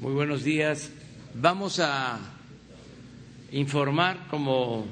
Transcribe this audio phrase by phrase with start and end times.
[0.00, 0.88] Muy buenos días.
[1.34, 2.18] Vamos a
[3.52, 4.86] informar, como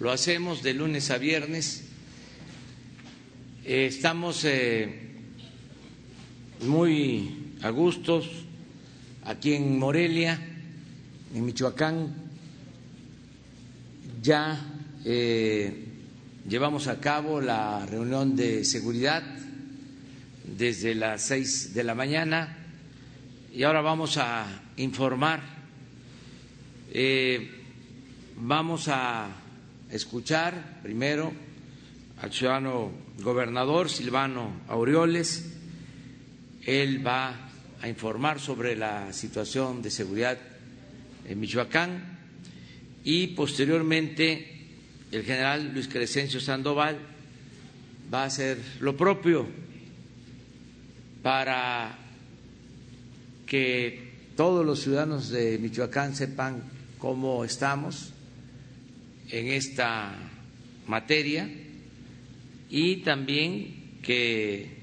[0.00, 1.84] lo hacemos de lunes a viernes.
[3.66, 5.10] Eh, estamos eh,
[6.62, 8.30] muy a gustos
[9.26, 10.40] aquí en Morelia,
[11.34, 12.14] en Michoacán.
[14.22, 14.58] Ya
[15.04, 15.84] eh,
[16.48, 19.22] llevamos a cabo la reunión de seguridad
[20.56, 22.57] desde las seis de la mañana
[23.52, 25.40] y ahora vamos a informar,
[26.92, 27.50] eh,
[28.36, 29.28] vamos a
[29.90, 31.32] escuchar primero
[32.20, 35.54] al ciudadano gobernador Silvano Aureoles,
[36.64, 37.48] él va
[37.80, 40.38] a informar sobre la situación de seguridad
[41.26, 42.18] en Michoacán.
[43.04, 44.66] Y posteriormente
[45.12, 46.98] el general Luis Crescencio Sandoval
[48.12, 49.46] va a hacer lo propio
[51.22, 52.07] para
[53.48, 56.62] que todos los ciudadanos de Michoacán sepan
[56.98, 58.12] cómo estamos
[59.30, 60.14] en esta
[60.86, 61.50] materia
[62.70, 64.78] y también que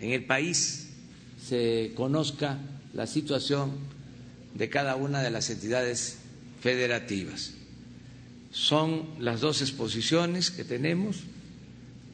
[0.00, 0.90] en el país
[1.42, 2.58] se conozca
[2.92, 3.72] la situación
[4.54, 6.18] de cada una de las entidades
[6.60, 7.54] federativas.
[8.50, 11.22] Son las dos exposiciones que tenemos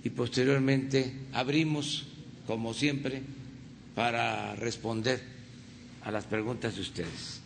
[0.05, 2.07] y posteriormente abrimos,
[2.47, 3.23] como siempre,
[3.95, 5.34] para responder
[6.05, 7.41] a las preguntas de ustedes.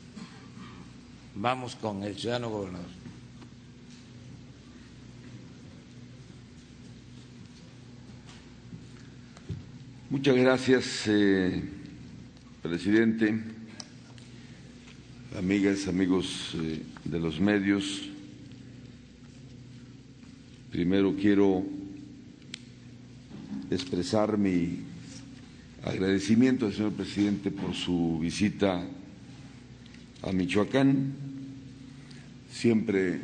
[1.37, 2.91] Vamos con el ciudadano gobernador.
[10.11, 11.62] Muchas gracias, eh,
[12.62, 13.39] presidente,
[15.37, 18.09] amigas, amigos eh, de los medios.
[20.72, 21.62] Primero quiero
[23.70, 24.88] expresar mi
[25.84, 28.84] agradecimiento al señor presidente por su visita
[30.23, 31.12] a Michoacán.
[32.51, 33.21] Siempre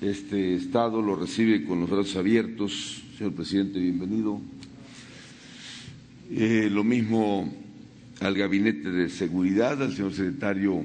[0.00, 3.02] este Estado lo recibe con los brazos abiertos.
[3.18, 4.40] Señor presidente, bienvenido.
[6.30, 7.52] Eh, lo mismo
[8.20, 10.82] al Gabinete de Seguridad, al señor secretario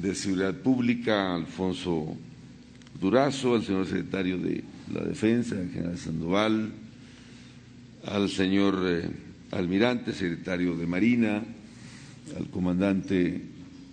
[0.00, 2.16] de Seguridad Pública, Alfonso
[3.00, 6.72] Durazo, al señor secretario de la Defensa, el general Sandoval,
[8.04, 9.08] al señor eh,
[9.56, 11.42] almirante, secretario de Marina,
[12.36, 13.40] al comandante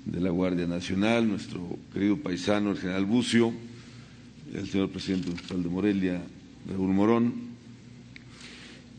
[0.06, 3.54] de la Guardia Nacional, nuestro querido paisano, el general Bucio,
[4.54, 6.22] el señor presidente municipal de Morelia,
[6.70, 7.34] Raúl Morón,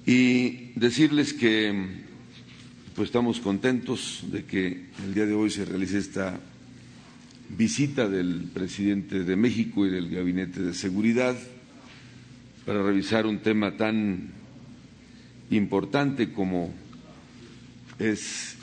[0.06, 2.04] y decirles que
[2.94, 6.38] pues estamos contentos de que el día de hoy se realice esta
[7.50, 11.36] visita del presidente de México y del Gabinete de Seguridad
[12.64, 14.43] para revisar un tema tan
[15.50, 16.72] importante como
[17.98, 18.56] es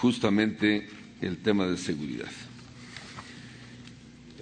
[0.00, 0.88] justamente
[1.20, 2.30] el tema de seguridad.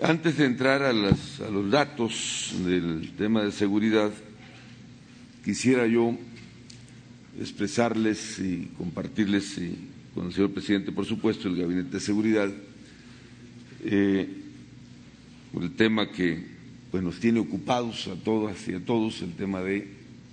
[0.03, 4.11] Antes de entrar a, los datos del tema de seguridad,
[5.45, 6.17] quisiera yo
[7.41, 9.61] expresarles y compartirles
[10.15, 12.51] con el señor presidente, por supuesto, el Gabinete de Seguridad,
[13.85, 14.29] eh,
[15.61, 16.47] el tema que
[16.91, 19.89] pues, nos tiene ocupados a todas y a todos, el tema de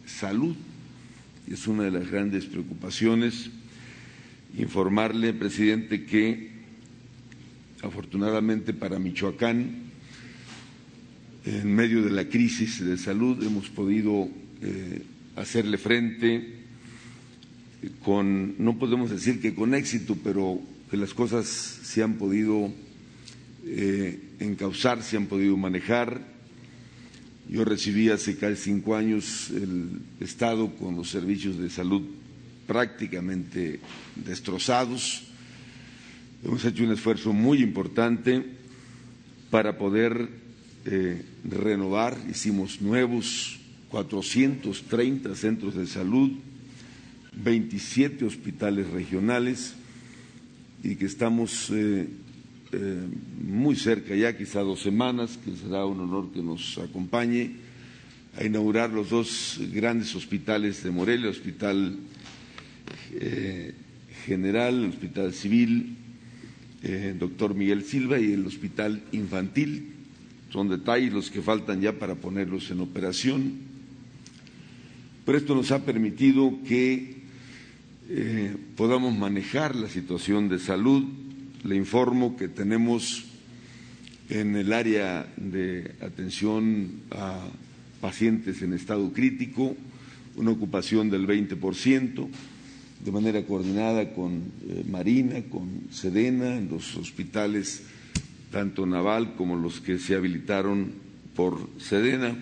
[0.06, 0.56] salud
[1.52, 3.50] es una de las grandes preocupaciones.
[4.58, 6.50] Informarle, presidente, que
[7.82, 9.90] afortunadamente para Michoacán,
[11.46, 14.28] en medio de la crisis de salud, hemos podido
[14.62, 15.02] eh,
[15.36, 16.60] hacerle frente
[18.04, 20.60] con, no podemos decir que con éxito, pero
[20.92, 22.72] que las cosas se han podido
[23.66, 26.39] eh, encauzar, se han podido manejar
[27.50, 32.04] yo recibí hace casi cinco años el Estado con los servicios de salud
[32.68, 33.80] prácticamente
[34.16, 35.24] destrozados.
[36.44, 38.46] Hemos hecho un esfuerzo muy importante
[39.50, 40.30] para poder
[40.86, 42.16] eh, renovar.
[42.30, 46.30] Hicimos nuevos 430 centros de salud,
[47.44, 49.74] 27 hospitales regionales
[50.84, 52.08] y que estamos eh,
[52.72, 53.08] eh,
[53.42, 57.54] muy cerca ya, quizá dos semanas, que será un honor que nos acompañe
[58.38, 61.98] a inaugurar los dos grandes hospitales de Morelia, el Hospital
[63.14, 63.74] eh,
[64.24, 65.96] General, el Hospital Civil,
[66.84, 69.94] eh, doctor Miguel Silva y el Hospital Infantil.
[70.52, 73.54] Son detalles los que faltan ya para ponerlos en operación.
[75.26, 77.18] Pero esto nos ha permitido que
[78.76, 81.04] podamos manejar la situación de salud
[81.64, 83.26] le informo que tenemos
[84.30, 87.48] en el área de atención a
[88.02, 89.76] pacientes en estado crítico
[90.36, 92.28] una ocupación del 20%,
[93.04, 97.84] de manera coordinada con eh, Marina, con Sedena, en los hospitales
[98.52, 100.92] tanto naval como los que se habilitaron
[101.36, 102.36] por Sedena.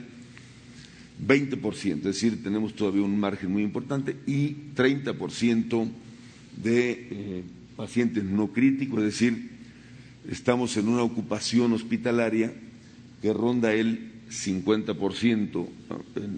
[1.25, 5.87] 20%, es decir, tenemos todavía un margen muy importante y 30%
[6.61, 7.43] de eh,
[7.77, 9.49] pacientes no críticos, es decir,
[10.29, 12.51] estamos en una ocupación hospitalaria
[13.21, 15.67] que ronda el 50%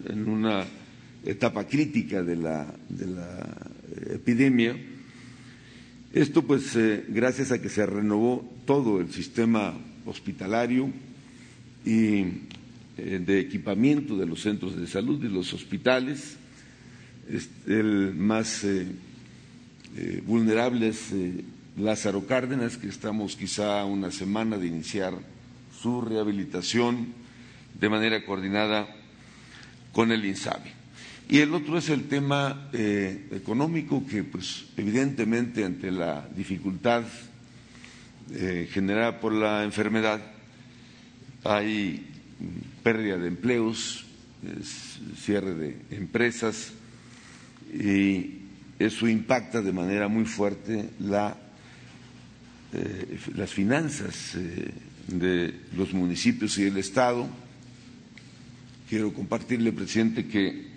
[0.09, 0.65] en, una
[1.25, 2.73] etapa crítica de la,
[4.11, 4.75] epidemia.
[6.13, 9.73] Esto, pues, eh, gracias a que se renovó todo el sistema
[10.05, 10.89] hospitalario
[11.85, 12.25] y
[12.97, 16.37] eh, de equipamiento de los centros de salud y los hospitales.
[17.67, 18.87] El más eh,
[20.25, 21.11] vulnerable es
[21.77, 25.13] Lázaro Cárdenas, que estamos quizá una semana de iniciar
[25.81, 27.13] su rehabilitación
[27.79, 28.87] de manera coordinada
[29.91, 30.71] con el INSABI.
[31.29, 37.03] Y el otro es el tema eh, económico, que pues evidentemente ante la dificultad
[38.31, 40.21] eh, generada por la enfermedad
[41.43, 42.05] hay
[42.83, 44.05] pérdida de empleos,
[45.17, 46.73] cierre de empresas
[47.73, 48.38] y
[48.79, 50.89] eso impacta de manera muy fuerte
[52.71, 54.37] eh, las finanzas
[55.07, 57.27] de los municipios y del Estado.
[58.87, 60.69] Quiero compartirle, presidente, que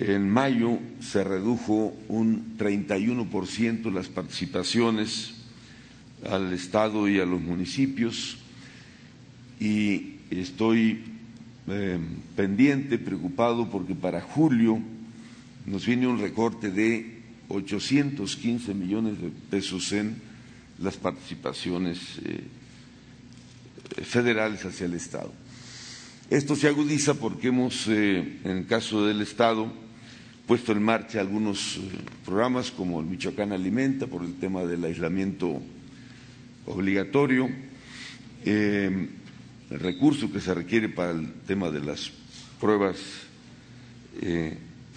[0.00, 5.34] en mayo se redujo un 31% las participaciones
[6.28, 8.38] al Estado y a los municipios.
[9.60, 11.04] Y estoy
[11.68, 12.00] em,
[12.36, 14.80] pendiente, preocupado, porque para julio
[15.68, 17.18] nos viene un recorte de
[17.48, 20.16] 815 millones de pesos en
[20.78, 22.42] las participaciones eh,
[24.02, 25.32] federales hacia el Estado.
[26.30, 29.72] Esto se agudiza porque hemos, eh, en el caso del Estado,
[30.46, 31.80] puesto en marcha algunos eh,
[32.24, 35.60] programas como el Michoacán Alimenta por el tema del aislamiento
[36.66, 37.48] obligatorio,
[38.44, 39.08] eh,
[39.70, 42.10] el recurso que se requiere para el tema de las
[42.60, 42.96] pruebas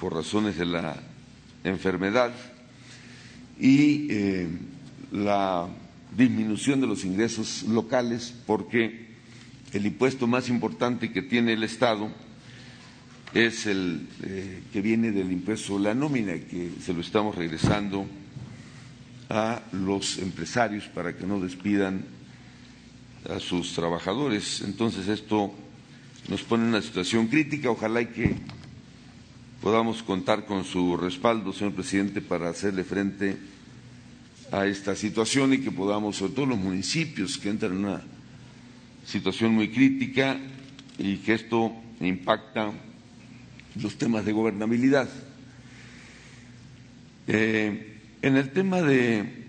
[0.01, 0.97] por razones de la
[1.63, 2.33] enfermedad
[3.59, 4.07] y
[5.11, 5.67] la
[6.17, 9.11] disminución de los ingresos locales porque
[9.73, 12.09] el impuesto más importante que tiene el Estado
[13.35, 18.07] es el eh, que viene del impuesto la nómina, que se lo estamos regresando
[19.29, 22.03] a los empresarios para que no despidan
[23.29, 24.61] a sus trabajadores.
[24.61, 25.53] Entonces esto
[26.27, 27.69] nos pone en una situación crítica.
[27.69, 28.35] Ojalá y que
[29.61, 33.37] podamos contar con su respaldo, señor presidente, para hacerle frente
[34.51, 38.01] a esta situación y que podamos, sobre todo los municipios que entran en una
[39.05, 40.37] situación muy crítica
[40.97, 41.71] y que esto
[42.01, 42.71] impacta
[43.81, 45.07] los temas de gobernabilidad.
[47.27, 49.45] Eh, en el tema de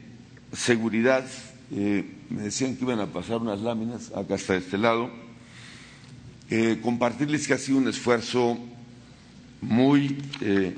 [0.53, 1.27] seguridad,
[1.73, 5.11] eh, me decían que iban a pasar unas láminas, acá está este lado,
[6.51, 8.59] eh, compartirles que ha sido un esfuerzo
[9.63, 10.19] muy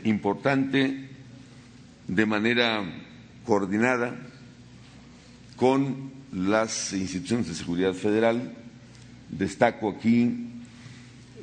[0.05, 1.09] importante
[2.07, 2.85] de manera
[3.45, 4.15] coordinada
[5.57, 8.55] con las instituciones de seguridad federal,
[9.31, 10.47] Destaco aquí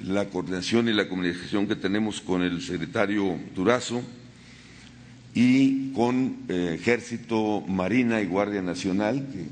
[0.04, 4.02] la coordinación y la comunicación que tenemos con el secretario Durazo
[5.34, 9.46] y con eh, Ejército, Marina y Guardia Nacional, que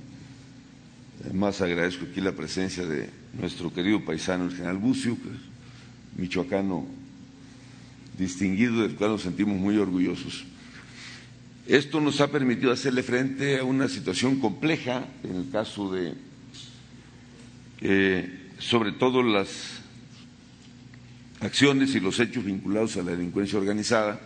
[1.26, 6.86] además agradezco aquí la presencia de nuestro querido paisano, el general Bucio, que es michoacano
[8.20, 10.44] distinguido, del cual nos sentimos muy orgullosos.
[11.68, 16.14] Esto nos ha permitido hacerle frente a una situación compleja en el caso de
[18.60, 19.80] sobre todo las
[21.40, 24.20] acciones y los hechos vinculados a la delincuencia organizada.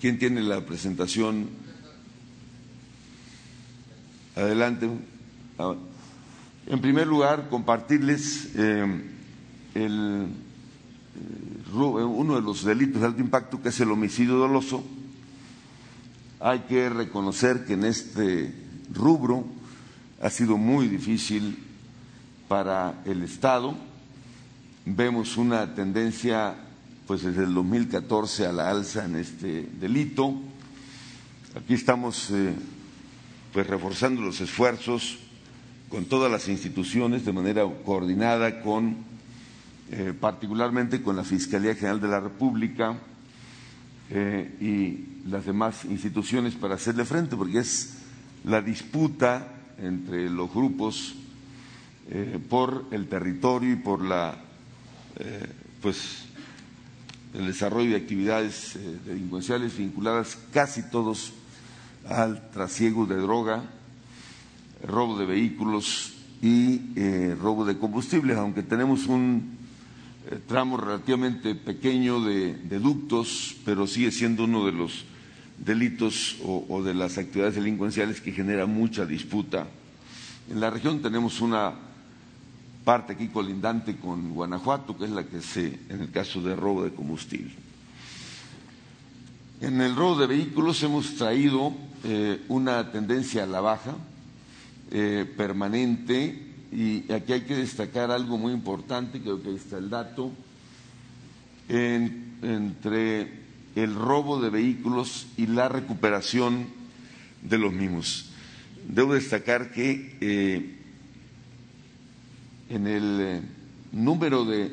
[0.00, 1.48] ¿Quién tiene la presentación?
[4.34, 4.88] Adelante.
[6.66, 8.86] En primer lugar, compartirles eh,
[9.74, 14.82] el, eh, uno de los delitos de alto impacto, que es el homicidio doloso.
[16.40, 18.54] Hay que reconocer que en este
[18.92, 19.44] rubro
[20.22, 21.58] ha sido muy difícil
[22.48, 23.74] para el Estado.
[24.84, 26.54] Vemos una tendencia,
[27.06, 30.34] pues desde el 2014 a la alza en este delito.
[31.54, 32.54] Aquí estamos, eh,
[33.52, 35.18] pues reforzando los esfuerzos
[35.88, 39.09] con todas las instituciones de manera coordinada con,
[39.92, 42.96] eh, particularmente con la Fiscalía General de la República
[44.08, 47.94] eh, y las demás instituciones para hacerle frente, porque es
[48.44, 51.16] la disputa entre los grupos
[52.08, 54.36] eh, por el territorio y por la,
[55.82, 56.24] pues,
[57.34, 61.32] el desarrollo de actividades delincuenciales vinculadas casi todos
[62.08, 63.64] al trasiego de droga,
[64.86, 69.59] robo de vehículos y robo de combustibles, aunque tenemos un
[70.38, 75.04] tramo relativamente pequeño de, ductos, pero sigue siendo uno de los
[75.58, 79.66] delitos o, de las actividades delincuenciales que genera mucha disputa.
[80.50, 81.72] En la región tenemos una
[82.84, 86.84] parte aquí colindante con Guanajuato, que es la que se, en el caso de robo
[86.84, 87.52] de combustible.
[89.60, 93.94] En el robo de vehículos hemos traído eh, una tendencia a la baja
[94.90, 99.90] eh, permanente y aquí hay que destacar algo muy importante, creo que ahí está el
[99.90, 100.32] dato,
[101.68, 103.40] entre
[103.76, 106.66] el robo de vehículos y la recuperación
[107.42, 108.30] de los mismos.
[108.88, 110.76] Debo destacar que eh,
[112.70, 113.42] en el eh,
[113.92, 114.70] número de,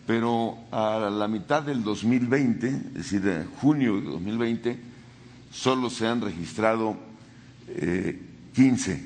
[0.07, 4.79] pero a la mitad del 2020, es decir, de junio de 2020,
[5.51, 6.97] solo se han registrado
[8.55, 9.03] 15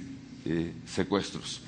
[0.87, 1.63] secuestros.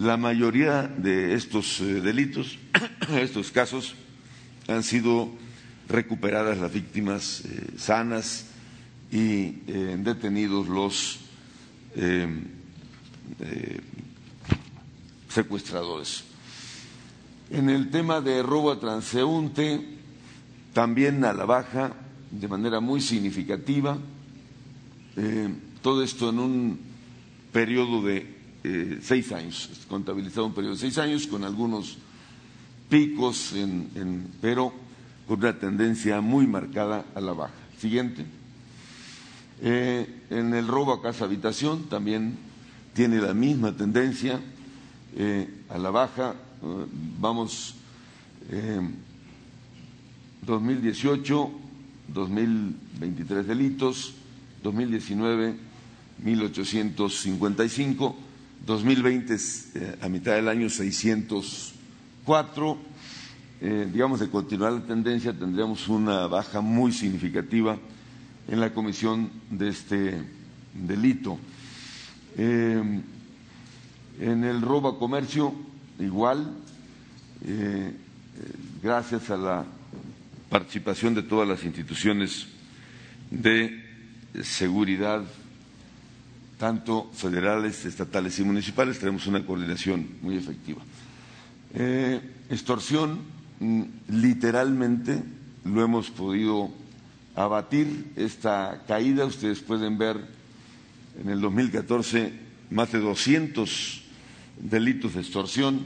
[0.00, 2.58] La mayoría de estos eh, delitos,
[3.12, 3.94] estos casos,
[4.68, 5.28] han sido
[5.88, 8.46] recuperadas las víctimas eh, sanas
[9.10, 11.20] y eh, detenidos los
[15.28, 16.24] secuestradores.
[17.50, 19.98] En el tema de robo a transeúnte,
[20.72, 21.92] también a la baja
[22.30, 23.98] de manera muy significativa.
[25.82, 26.78] todo esto en un
[27.52, 31.96] periodo de eh, seis años, contabilizado un periodo de seis años con algunos
[32.88, 33.54] picos,
[34.40, 34.72] pero
[35.26, 37.54] con una tendencia muy marcada a la baja.
[37.78, 38.39] Siguiente.
[39.62, 42.38] Eh, en el robo a casa habitación también
[42.94, 44.40] tiene la misma tendencia
[45.16, 46.34] eh, a la baja.
[47.18, 47.74] vamos
[50.46, 51.50] 2018,
[52.08, 54.14] 2023 delitos,
[54.62, 55.54] 2019
[56.22, 58.16] 1855
[58.66, 59.36] 2020
[59.74, 62.78] eh, a mitad del año 604.
[63.62, 67.78] Eh, digamos, de continuar la tendencia, tendríamos una baja muy significativa
[68.50, 70.22] en la comisión de este
[70.74, 71.38] delito.
[72.36, 73.00] Eh,
[74.20, 75.54] en el robo a comercio,
[75.98, 76.52] igual,
[78.82, 79.64] gracias a la
[80.50, 82.46] participación de todas las instituciones
[83.30, 83.82] de
[84.42, 85.22] seguridad
[86.60, 90.82] tanto federales, estatales y municipales, tenemos una coordinación muy efectiva.
[91.72, 93.18] Eh, extorsión,
[93.60, 95.22] mm, literalmente
[95.64, 96.70] lo hemos podido
[97.44, 99.24] abatir esta caída.
[99.26, 100.16] Ustedes pueden ver
[101.20, 102.32] en el 2014
[102.70, 104.02] más de 200
[104.58, 105.80] delitos de extorsión,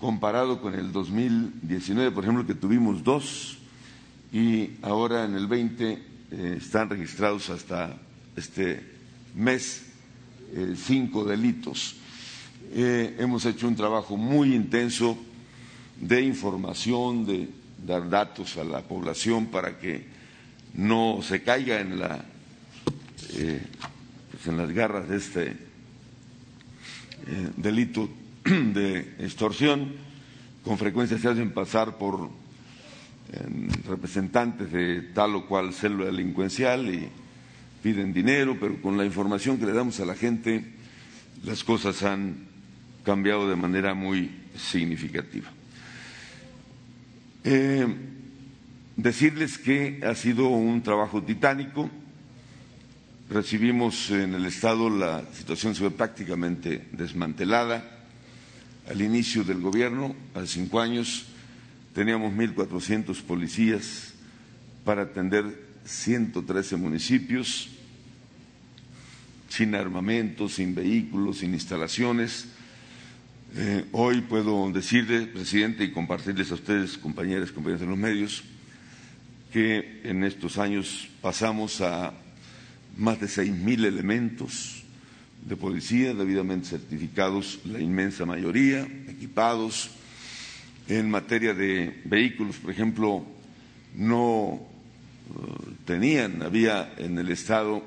[0.00, 3.58] comparado con el 2019, por ejemplo, que tuvimos dos,
[4.32, 7.96] y ahora en el 20 eh, están registrados hasta
[8.34, 8.82] este
[9.34, 9.86] mes
[10.52, 11.96] eh, cinco delitos.
[12.72, 15.16] Eh, hemos hecho un trabajo muy intenso
[16.00, 17.48] de información, de
[17.86, 20.15] dar datos a la población para que
[20.76, 22.24] no se caiga en la
[23.34, 23.60] eh,
[24.30, 25.56] pues en las garras de este eh,
[27.56, 28.08] delito
[28.44, 29.92] de extorsión.
[30.62, 32.28] Con frecuencia se hacen pasar por
[33.88, 37.08] representantes de tal o cual célula delincuencial y
[37.82, 40.64] piden dinero, pero con la información que le damos a la gente,
[41.44, 42.46] las cosas han
[43.04, 45.48] cambiado de manera muy significativa.
[47.44, 47.86] Eh,
[48.96, 51.90] decirles que ha sido un trabajo titánico.
[53.28, 57.92] Recibimos en el Estado la situación se ve prácticamente desmantelada.
[58.88, 61.26] Al inicio del gobierno, hace cinco años,
[61.92, 64.14] teníamos 1.400 policías
[64.84, 67.68] para atender 113 municipios,
[69.48, 72.46] sin armamento, sin vehículos, sin instalaciones.
[73.56, 78.44] Eh, hoy puedo decirle, presidente, y compartirles a ustedes, compañeras, compañeros de los medios,
[79.52, 82.12] que en estos años pasamos a
[82.96, 84.82] más de 6.000 elementos
[85.46, 89.90] de policía debidamente certificados, la inmensa mayoría, equipados,
[90.88, 93.24] en materia de vehículos, por ejemplo,
[93.96, 97.82] no eh, tenían, había en el Estado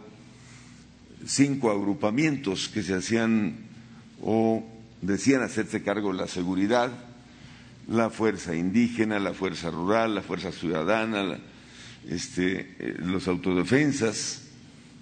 [1.26, 3.56] cinco agrupamientos que se hacían
[4.22, 4.66] o
[5.02, 6.92] decían hacerse cargo de la seguridad,
[7.90, 11.40] la fuerza indígena, la fuerza rural, la fuerza ciudadana,
[12.08, 14.44] este, eh, los autodefensas.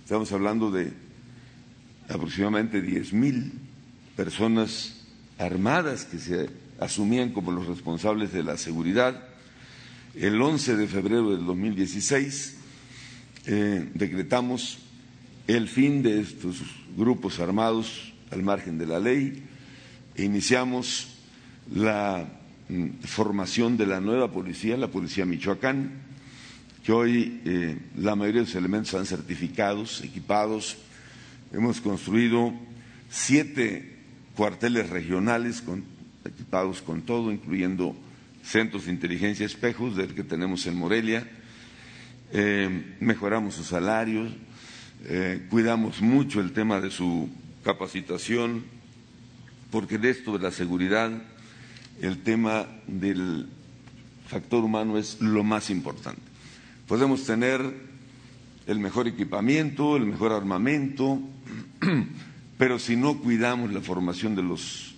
[0.04, 0.94] Estamos hablando de
[2.08, 3.52] aproximadamente diez mil
[4.16, 5.06] personas
[5.38, 9.28] armadas que se asumían como los responsables de la seguridad.
[10.16, 12.56] El 11 de febrero del 2016
[13.48, 14.80] eh, decretamos
[15.48, 16.62] el fin de estos
[16.96, 19.44] grupos armados al margen de la ley
[20.16, 21.10] e iniciamos
[21.74, 22.37] la
[23.02, 25.92] formación de la nueva policía, la Policía Michoacán,
[26.84, 30.78] que hoy eh, la mayoría de sus elementos están certificados, equipados.
[31.54, 32.54] Hemos construido
[33.10, 33.98] siete
[34.36, 35.64] cuarteles regionales
[36.24, 37.96] equipados con todo, incluyendo
[38.44, 41.28] centros de inteligencia espejos del que tenemos en Morelia.
[42.32, 44.32] Eh, mejoramos sus salarios,
[45.06, 47.30] eh, cuidamos mucho el tema de su
[47.64, 48.64] capacitación,
[49.72, 51.12] porque de esto de la seguridad,
[52.02, 53.48] el tema del
[54.28, 56.22] factor humano es lo más importante.
[56.88, 57.62] Podemos tener
[58.68, 61.20] el mejor equipamiento, el mejor armamento,
[62.58, 64.96] pero si no cuidamos la formación de los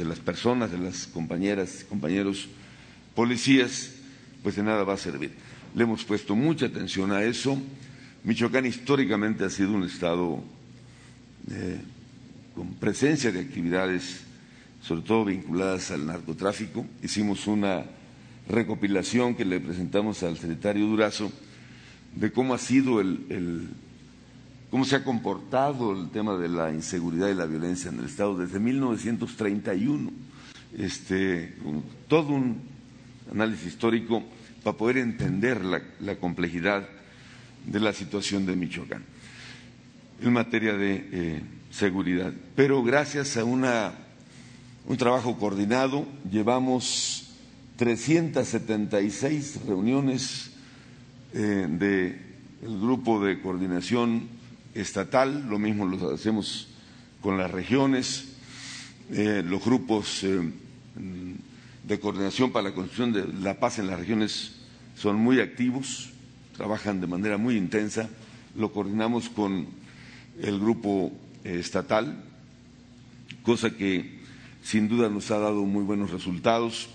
[0.00, 2.48] de las personas, de las compañeras, compañeros
[3.14, 3.92] policías,
[4.42, 5.32] pues de nada va a servir.
[5.74, 7.60] Le hemos puesto mucha atención a eso.
[8.24, 10.42] Michoacán históricamente ha sido un estado
[11.50, 11.80] eh,
[12.54, 14.22] con presencia de actividades,
[14.82, 16.86] sobre todo vinculadas al narcotráfico.
[17.02, 17.84] Hicimos una
[18.48, 21.30] recopilación que le presentamos al secretario Durazo
[22.14, 23.68] de cómo ha sido el
[24.70, 28.36] cómo se ha comportado el tema de la inseguridad y la violencia en el Estado
[28.36, 30.10] desde 1931.
[30.78, 31.54] Este,
[32.06, 32.62] todo un
[33.30, 34.22] análisis histórico
[34.62, 36.88] para poder entender la, complejidad
[37.66, 39.04] de la situación de Michoacán
[40.22, 41.40] en materia de eh,
[41.70, 42.32] seguridad.
[42.54, 43.92] Pero gracias a una,
[44.86, 47.30] un trabajo coordinado, llevamos
[47.76, 50.50] 376 reuniones
[51.32, 51.66] eh,
[52.62, 54.28] del grupo de coordinación
[54.74, 56.68] estatal, lo mismo lo hacemos
[57.20, 58.28] con las regiones,
[59.10, 60.40] eh, los grupos eh,
[61.84, 64.52] de coordinación para la construcción de la paz en las regiones
[64.96, 66.10] son muy activos,
[66.56, 68.08] trabajan de manera muy intensa,
[68.54, 69.66] lo coordinamos con
[70.40, 71.12] el grupo
[71.44, 72.22] eh, estatal,
[73.42, 74.19] cosa que
[74.62, 76.88] sin duda nos ha dado muy buenos resultados.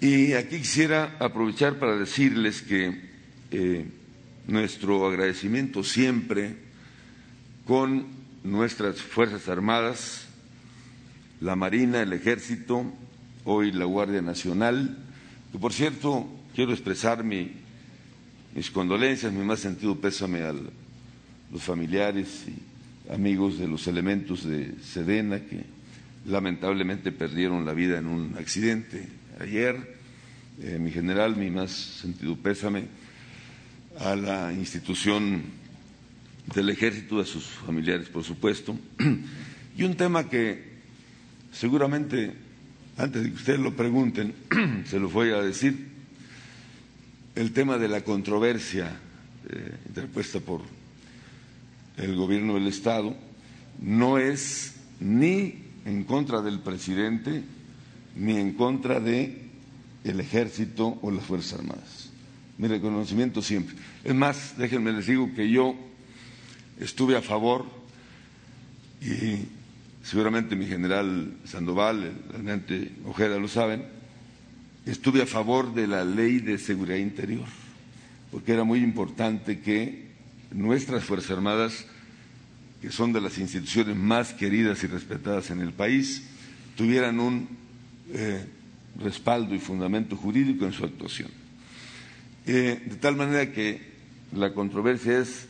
[0.00, 3.14] Y aquí quisiera aprovechar para decirles que
[4.46, 6.56] nuestro agradecimiento siempre
[7.66, 8.06] con
[8.42, 10.26] nuestras Fuerzas Armadas,
[11.40, 12.84] la Marina, el Ejército,
[13.44, 14.98] hoy la Guardia Nacional,
[15.52, 17.50] que por cierto quiero expresar mis
[18.72, 25.40] condolencias, mi más sentido pésame a los familiares y amigos de los elementos de Sedena
[25.40, 25.73] que
[26.26, 29.08] lamentablemente perdieron la vida en un accidente
[29.40, 29.96] ayer.
[30.60, 32.84] Eh, mi general, mi más sentido pésame
[33.98, 35.42] a la institución
[36.54, 38.78] del ejército, a sus familiares, por supuesto.
[39.76, 40.62] Y un tema que
[41.52, 42.32] seguramente,
[42.96, 44.32] antes de que ustedes lo pregunten,
[44.86, 45.88] se lo voy a decir,
[47.34, 48.96] el tema de la controversia
[49.48, 50.60] eh, interpuesta por
[51.96, 53.16] el gobierno del Estado
[53.82, 57.42] no es ni en contra del presidente
[58.16, 59.42] ni en contra de
[60.04, 62.10] el ejército o las Fuerzas Armadas.
[62.58, 63.74] Mi reconocimiento siempre.
[64.04, 65.74] Es más, déjenme les digo que yo
[66.78, 67.66] estuve a favor
[69.00, 69.46] y
[70.02, 73.84] seguramente mi general Sandoval, el almirante Ojeda lo saben,
[74.86, 77.46] estuve a favor de la ley de seguridad interior,
[78.30, 80.10] porque era muy importante que
[80.52, 81.86] nuestras Fuerzas Armadas,
[82.84, 86.22] que son de las instituciones más queridas y respetadas en el país,
[86.76, 87.48] tuvieran un
[88.12, 88.44] eh,
[89.00, 91.30] respaldo y fundamento jurídico en su actuación.
[92.46, 93.80] Eh, de tal manera que
[94.34, 95.46] la controversia es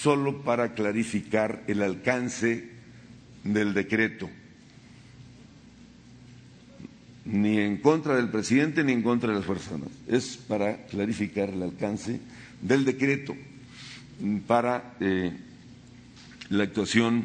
[0.00, 2.70] solo para clarificar el alcance
[3.42, 4.30] del decreto,
[7.24, 9.94] ni en contra del presidente ni en contra de las Fuerzas Armadas.
[10.06, 12.20] Es para clarificar el alcance
[12.60, 13.34] del decreto
[14.46, 15.32] para eh,
[16.50, 17.24] la actuación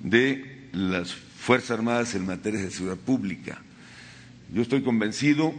[0.00, 3.62] de las Fuerzas Armadas en materia de seguridad pública.
[4.52, 5.54] Yo estoy convencido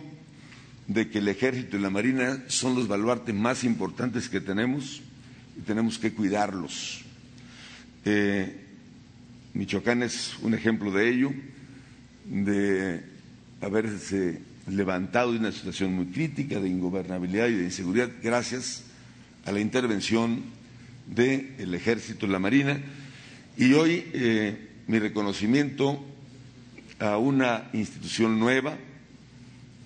[0.88, 5.02] de que el Ejército y la Marina son los baluartes más importantes que tenemos
[5.58, 7.02] y tenemos que cuidarlos.
[8.04, 8.62] Eh,
[9.54, 11.34] Michoacán es un ejemplo de ello,
[12.26, 13.02] de
[13.62, 18.84] haberse levantado de una situación muy crítica de ingobernabilidad y de inseguridad gracias
[19.46, 20.44] a la intervención
[21.06, 22.80] del Ejército y la Marina.
[23.58, 26.04] Y hoy eh, mi reconocimiento
[27.00, 28.78] a una institución nueva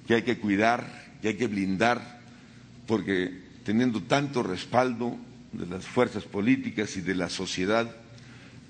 [0.07, 2.19] que hay que cuidar, que hay que blindar,
[2.87, 3.31] porque
[3.63, 5.17] teniendo tanto respaldo
[5.51, 7.95] de las fuerzas políticas y de la sociedad,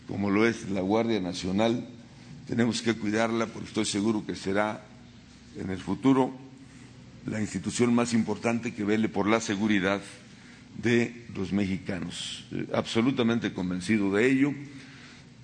[0.08, 1.88] como lo es la Guardia Nacional,
[2.48, 4.84] tenemos que cuidarla porque estoy seguro que será
[5.58, 6.34] en el futuro
[7.26, 10.02] la institución más importante que vele por la seguridad
[10.78, 12.46] de los mexicanos.
[12.52, 14.54] Eh, absolutamente convencido de ello.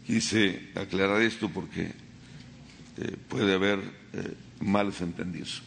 [0.06, 1.92] Quise aclarar esto porque
[2.98, 3.80] eh, puede haber
[4.14, 5.62] eh, malos entendidos.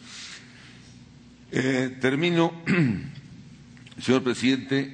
[2.00, 2.52] termino,
[4.00, 4.92] señor presidente,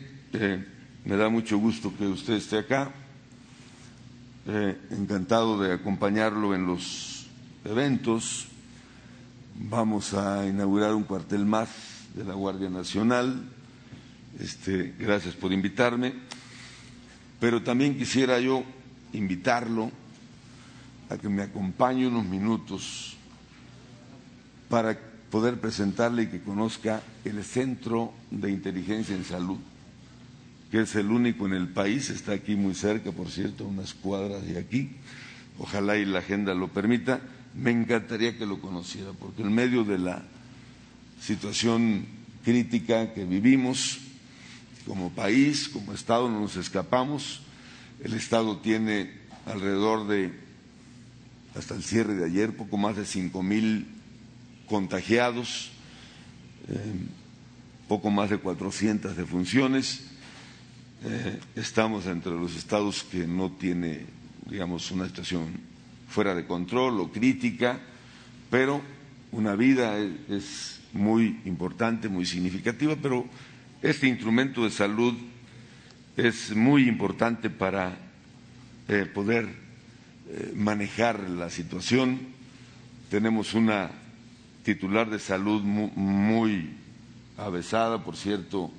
[1.05, 2.93] me da mucho gusto que usted esté acá.
[4.91, 7.27] encantado de acompañarlo en los
[7.65, 8.47] eventos.
[9.57, 11.69] Vamos a inaugurar un cuartel más
[12.15, 13.54] de la Guardia Nacional
[14.41, 16.13] este, gracias por invitarme,
[17.41, 18.65] pero también quisiera yo
[19.13, 19.91] invitarlo
[21.11, 23.17] a que me acompañe unos minutos
[24.69, 24.99] para
[25.31, 29.59] poder presentarle y que conozca el Centro de Inteligencia en Salud,
[30.71, 34.47] que es el único en el país, está aquí muy cerca, por cierto, unas cuadras
[34.47, 34.91] de aquí,
[35.59, 37.21] ojalá y la agenda lo permita,
[37.55, 40.23] me encantaría que lo conociera, porque en medio de la
[41.21, 42.07] situación
[42.45, 44.01] crítica que vivimos,
[44.87, 47.43] como país, como Estado, no nos escapamos.
[48.03, 49.13] El Estado tiene
[49.47, 50.33] alrededor de,
[51.55, 53.87] hasta el cierre de ayer, poco más de cinco mil
[54.67, 55.71] contagiados,
[56.69, 56.77] eh,
[57.89, 60.07] poco más de 400 defunciones.
[61.05, 64.07] Eh, estamos entre los estados que no tiene,
[64.49, 65.61] digamos, una situación
[66.09, 67.81] fuera de control o crítica,
[68.51, 68.81] pero
[69.33, 73.27] una vida es muy importante, muy significativa, pero
[73.85, 75.13] este instrumento de salud
[76.17, 77.95] es muy importante para
[78.89, 79.47] eh, poder
[80.31, 82.19] eh, manejar la situación.
[83.11, 83.91] Tenemos una
[84.63, 86.71] titular de salud muy,
[87.37, 88.73] avesada, por cierto,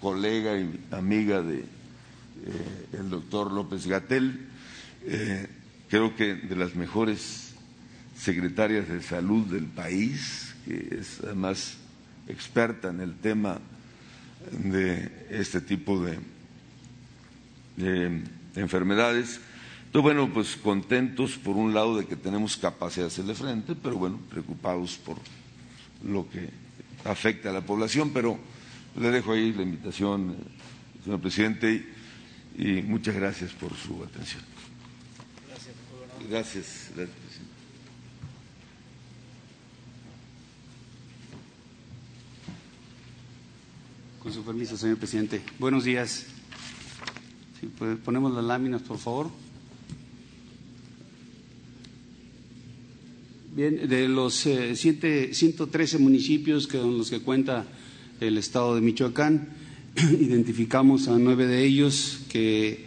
[0.00, 1.64] colega y amiga de eh,
[2.94, 4.46] el doctor López Gatel,
[5.88, 7.54] creo que de las mejores
[8.16, 11.76] secretarias de salud del país, que es además
[12.26, 13.60] experta en el tema
[14.50, 16.18] de este tipo de,
[18.56, 19.40] enfermedades.
[19.86, 23.96] Entonces, bueno, pues contentos por un lado de que tenemos capacidad de hacerle frente, pero
[23.96, 25.18] bueno, preocupados por
[26.04, 26.48] lo que
[27.04, 28.38] afecta a la población, pero
[28.98, 31.86] le dejo ahí la invitación, eh, señor presidente,
[32.56, 34.42] y, muchas gracias por su atención.
[35.48, 35.74] Gracias,
[36.28, 37.26] gracias, gracias.
[44.26, 45.40] Con su permiso, señor presidente.
[45.60, 46.26] Buenos días.
[47.78, 49.30] pues, ponemos las láminas, por favor.
[53.54, 57.66] Bien, de los eh, 113 municipios con los que cuenta
[58.18, 59.48] el Estado de Michoacán,
[60.20, 62.84] identificamos a nueve de ellos que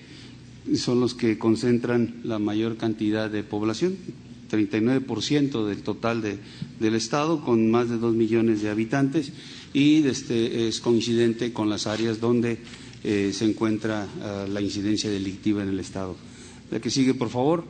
[0.75, 3.95] son los que concentran la mayor cantidad de población,
[4.51, 6.37] 39% del total de,
[6.81, 9.31] del Estado, con más de dos millones de habitantes
[9.73, 12.57] y este, es coincidente con las áreas donde
[13.03, 16.15] eh, se encuentra ah, la incidencia delictiva en el Estado.
[16.71, 17.63] La que sigue, por favor.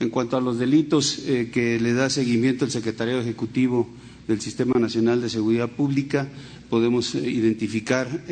[0.00, 3.88] En cuanto a los delitos eh, que le da seguimiento el Secretario Ejecutivo
[4.26, 6.28] del Sistema Nacional de Seguridad Pública
[6.68, 8.24] podemos eh, identificar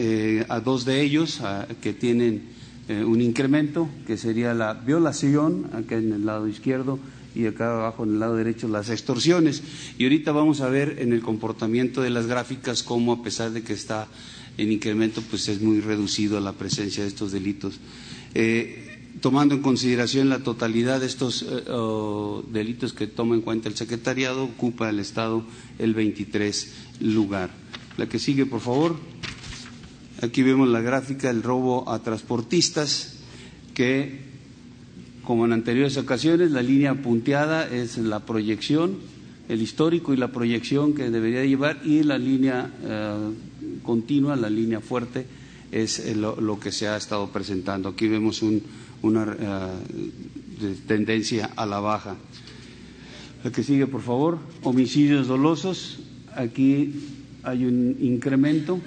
[0.49, 1.41] a dos de ellos
[1.81, 2.43] que tienen
[2.89, 6.99] un incremento, que sería la violación, acá en el lado izquierdo,
[7.35, 9.63] y acá abajo en el lado derecho las extorsiones.
[9.99, 13.63] Y ahorita vamos a ver en el comportamiento de las gráficas cómo a pesar de
[13.63, 14.09] que está
[14.59, 17.81] en incremento, pues es muy reducido la presencia de estos delitos.
[19.21, 21.47] tomando en consideración la totalidad de estos
[22.51, 25.45] delitos que toma en cuenta el secretariado, ocupa el Estado
[25.79, 27.51] el 23 lugar.
[27.97, 28.97] La que sigue, por favor.
[30.23, 33.15] Aquí vemos la gráfica del robo a transportistas,
[33.75, 34.32] que,
[35.25, 38.97] como en anteriores ocasiones, la línea punteada es la proyección,
[39.49, 43.31] el histórico y la proyección que debería llevar, y la línea eh,
[43.83, 45.27] continua, la línea fuerte,
[45.71, 47.91] es lo, que se ha estado presentando.
[47.91, 48.43] Aquí vemos
[49.01, 52.17] una eh, tendencia a la baja.
[53.43, 54.39] La que sigue, por favor.
[54.63, 55.99] Homicidios dolosos.
[56.37, 56.95] Aquí
[57.43, 58.81] hay un incremento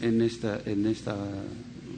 [0.00, 1.16] en esta, en esta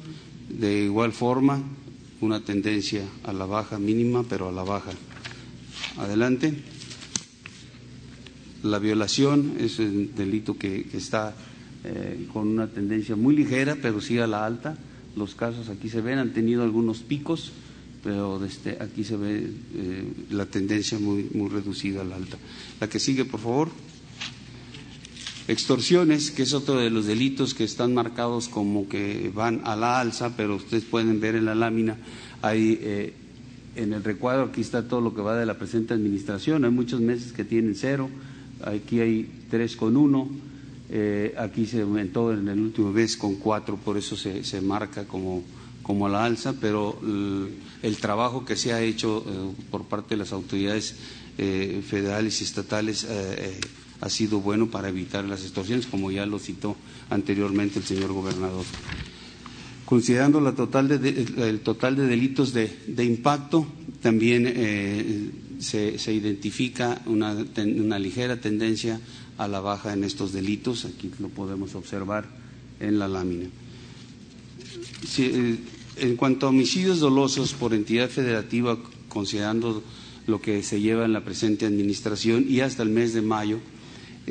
[0.48, 1.62] de igual forma,
[2.20, 4.90] una tendencia a la baja mínima, pero a la baja.
[5.96, 6.54] Adelante.
[8.62, 11.34] La violación es un delito que, está
[11.84, 14.76] eh, con una tendencia muy ligera, pero sí a la alta.
[15.16, 17.52] Los casos aquí se ven, han tenido algunos picos
[18.02, 22.36] pero este, aquí se ve eh, la tendencia muy, reducida al alta.
[22.80, 23.68] La que sigue, por favor.
[25.48, 29.98] Extorsiones, que es otro de los delitos que están marcados como que van a la
[29.98, 31.96] alza, pero ustedes pueden ver en la lámina,
[32.42, 33.14] hay eh,
[33.74, 37.00] en el recuadro, aquí está todo lo que va de la presente administración, hay muchos
[37.00, 38.10] meses que tienen cero,
[38.62, 40.28] aquí hay tres con uno,
[40.90, 45.06] eh, aquí se aumentó en el último mes con cuatro, por eso se, se marca
[45.06, 45.42] como
[45.82, 47.00] como a la alza, pero
[47.82, 50.94] el, trabajo que se ha hecho eh, por parte de las autoridades
[51.38, 53.06] federales y estatales
[54.00, 56.76] ha sido bueno para evitar las extorsiones, como ya lo citó
[57.10, 58.64] anteriormente el señor gobernador.
[59.84, 63.66] Considerando la total el total de delitos de, impacto,
[64.02, 64.44] también
[65.58, 69.00] se, identifica una, una ligera tendencia
[69.38, 70.84] a la baja en estos delitos.
[70.84, 72.26] Aquí lo podemos observar
[72.80, 73.48] en la lámina.
[75.96, 79.82] En cuanto a homicidios dolosos por entidad federativa, considerando
[80.26, 83.58] lo que se lleva en la presente administración y hasta el mes de mayo,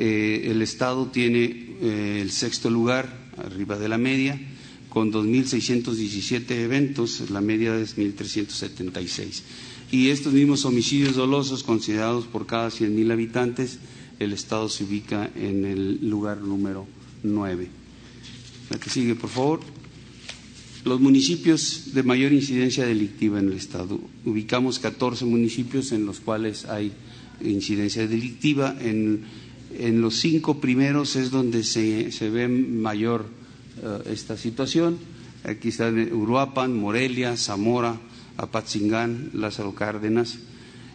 [0.00, 4.40] eh, el Estado tiene eh, el sexto lugar, arriba de la media,
[4.88, 9.42] con 2.617 eventos, la media es 1.376.
[9.90, 13.80] Y estos mismos homicidios dolosos, considerados por cada 100.000 habitantes,
[14.20, 16.86] el Estado se ubica en el lugar número
[17.24, 17.66] 9.
[18.70, 19.60] La que sigue, por favor.
[20.84, 23.98] Los municipios de mayor incidencia delictiva en el Estado.
[24.24, 26.92] Ubicamos 14 municipios en los cuales hay
[27.42, 28.76] incidencia delictiva.
[28.80, 33.26] En, los cinco primeros es donde se, ve mayor
[33.82, 34.98] eh, esta situación.
[35.44, 37.98] Aquí están Uruapan, Morelia, Zamora,
[38.36, 40.38] Apatzingán, Lázaro Cárdenas.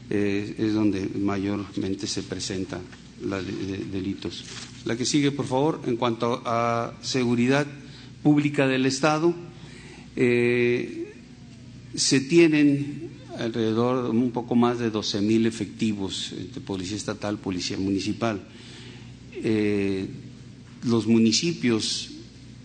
[0.09, 2.81] Eh, es donde mayormente se presentan
[3.21, 3.43] los
[3.91, 4.43] delitos.
[4.86, 7.65] La que sigue, por favor, en cuanto a seguridad
[8.21, 9.33] pública del Estado.
[10.15, 11.13] Eh,
[11.95, 18.41] se tienen alrededor un poco más de 12 mil efectivos de policía estatal, policía municipal.
[19.45, 20.08] Eh,
[20.86, 22.12] los municipios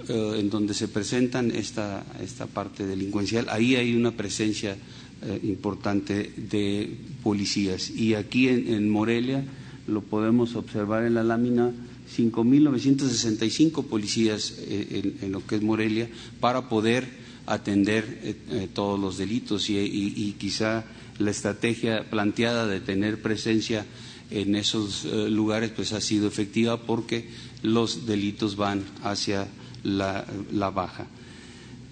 [0.09, 4.77] eh, en donde se presentan esta, esta, parte delincuencial, ahí hay una presencia
[5.23, 7.91] eh, importante de policías.
[7.91, 9.45] Y aquí en, Morelia
[9.88, 11.73] lo podemos observar en la lámina.
[12.17, 16.09] 5.965 policías en, lo que es Morelia
[16.41, 17.07] para poder
[17.45, 18.35] atender
[18.73, 20.87] todos los delitos y, quizá
[21.19, 23.85] la estrategia planteada de tener presencia
[24.31, 27.29] en esos eh, lugares pues ha sido efectiva porque
[27.62, 29.49] los delitos van hacia
[29.83, 30.25] la,
[30.71, 31.07] baja.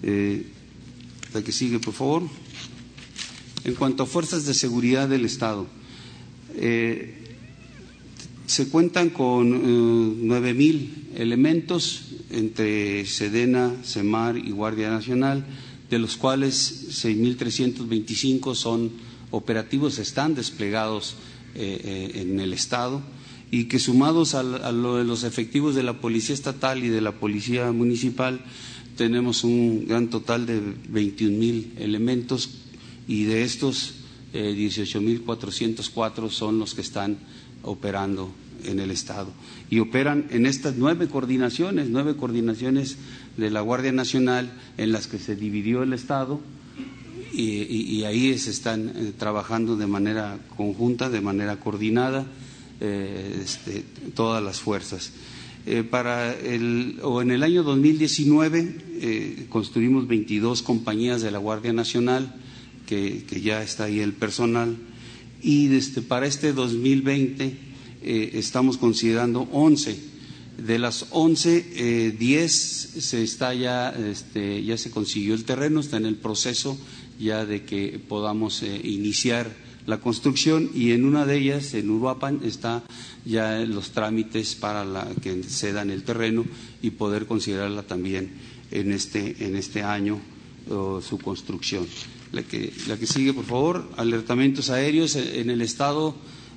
[0.03, 0.45] Eh,
[1.33, 2.23] la que sigue, por favor.
[3.63, 5.67] En cuanto a fuerzas de seguridad del Estado,
[6.55, 7.15] eh,
[8.45, 15.45] se cuentan con nueve mil elementos entre Sedena, Semar y Guardia Nacional,
[15.89, 18.91] de los cuales 6.325 son
[19.31, 21.15] operativos, están desplegados
[21.57, 23.01] eh, eh, en el Estado
[23.49, 27.13] y que sumados a, lo de los efectivos de la Policía Estatal y de la
[27.13, 28.41] Policía Municipal
[28.95, 32.51] tenemos un gran total de 21 mil elementos
[33.07, 33.95] y de estos
[34.33, 37.17] eh, 18.404 son los que están
[37.63, 38.31] operando
[38.65, 39.31] en el Estado.
[39.71, 42.97] Y operan en estas nueve coordinaciones, nueve coordinaciones
[43.35, 46.39] de la Guardia Nacional en las que se dividió el Estado
[47.37, 52.25] y, ahí se están eh, trabajando de manera conjunta, de manera coordinada,
[52.79, 53.83] eh, este,
[54.15, 55.11] todas las fuerzas.
[55.65, 62.33] Eh, para el, o en el año 2019 construimos 22 compañías de la Guardia Nacional,
[62.85, 64.77] que, ya está ahí el personal,
[65.41, 67.57] y desde, para este 2020
[68.01, 70.17] estamos considerando 11.
[70.57, 76.07] De las 11, 10 se está ya, este, ya se consiguió el terreno, está en
[76.07, 76.79] el proceso
[77.19, 79.51] ya de que podamos eh, iniciar
[79.85, 82.83] la construcción y en una de ellas, en Uruapan, está
[83.25, 86.45] ya los trámites para la, que cedan el terreno
[86.81, 88.31] y poder considerarla también
[88.71, 90.19] en este, en este año
[90.67, 91.87] su construcción.
[92.33, 96.13] La que, la que sigue, por favor, alertamientos aéreos en el Estado.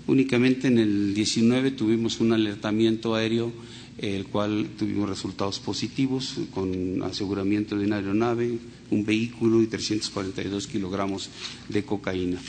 [0.08, 3.52] Únicamente en el 19 tuvimos un alertamiento aéreo
[4.00, 8.58] el cual tuvimos resultados positivos con aseguramiento de una aeronave,
[8.90, 11.28] un vehículo y 342 kilogramos
[11.68, 12.40] de cocaína.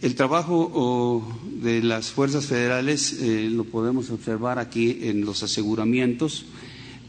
[0.00, 6.46] El trabajo de las fuerzas federales eh, lo podemos observar aquí en los aseguramientos,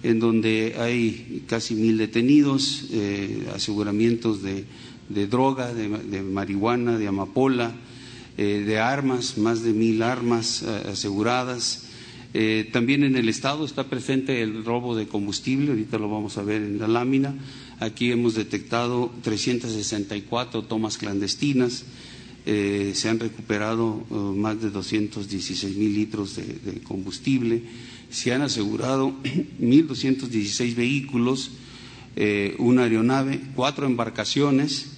[0.04, 4.66] en donde hay casi mil detenidos, eh, aseguramientos de,
[5.28, 7.74] droga, de, marihuana, de amapola,
[8.38, 11.91] eh, de armas, más de mil armas aseguradas,
[12.34, 16.44] eh, también en el Estado está presente el robo de combustible, ahorita lo vamos a
[16.44, 17.36] ver en la lámina.
[17.80, 21.84] Aquí hemos detectado 364 tomas clandestinas,
[22.46, 27.64] eh, se han recuperado eh, más de 216 mil litros de, combustible,
[28.10, 29.14] se han asegurado
[29.60, 31.52] 1.216 vehículos,
[32.58, 34.98] una aeronave, cuatro embarcaciones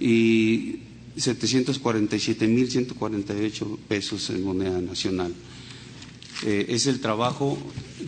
[0.00, 0.76] y
[1.18, 5.34] 747.148 pesos en moneda nacional.
[6.44, 7.56] Eh, es el trabajo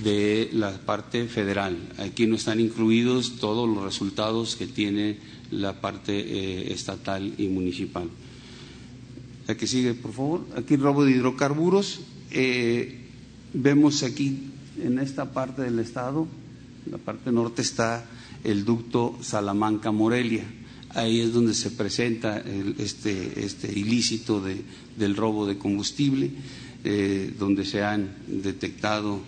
[0.04, 1.78] de la parte federal.
[1.96, 5.16] Aquí no están incluidos todos los resultados que tiene
[5.50, 8.10] la parte eh, estatal y municipal.
[9.46, 10.46] La que sigue, por favor.
[10.54, 12.00] Aquí robo de hidrocarburos.
[12.30, 13.06] Eh,
[13.54, 14.50] vemos aquí
[14.82, 16.26] en esta parte del estado,
[16.90, 18.04] la parte norte está
[18.44, 20.44] el ducto Salamanca-Morelia.
[20.90, 22.42] Ahí es donde se presenta
[22.78, 26.30] este, este, ilícito del robo de combustible.
[26.84, 29.20] Eh, donde se han detectado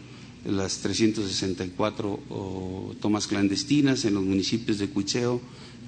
[0.44, 5.40] las 364 tomas clandestinas en los municipios de Cucheo,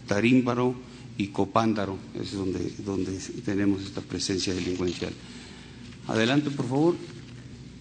[0.06, 0.74] Tarímbaro
[1.16, 3.12] y Copándaro, es donde, donde
[3.44, 5.12] tenemos esta presencia delincuencial.
[6.08, 6.96] Adelante, por favor.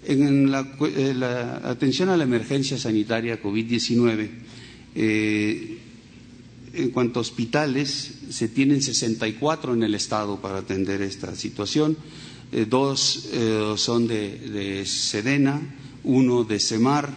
[0.05, 1.13] En la, eh,
[1.63, 4.29] atención a la emergencia sanitaria COVID-19,
[4.95, 5.77] eh,
[6.73, 11.97] en cuanto a hospitales, se tienen 64 en el Estado para atender esta situación.
[12.51, 15.61] Eh, dos eh, son de, Sedena,
[16.03, 17.13] uno de Semar,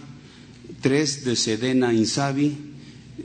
[0.83, 2.55] tres de Sedena Insabi,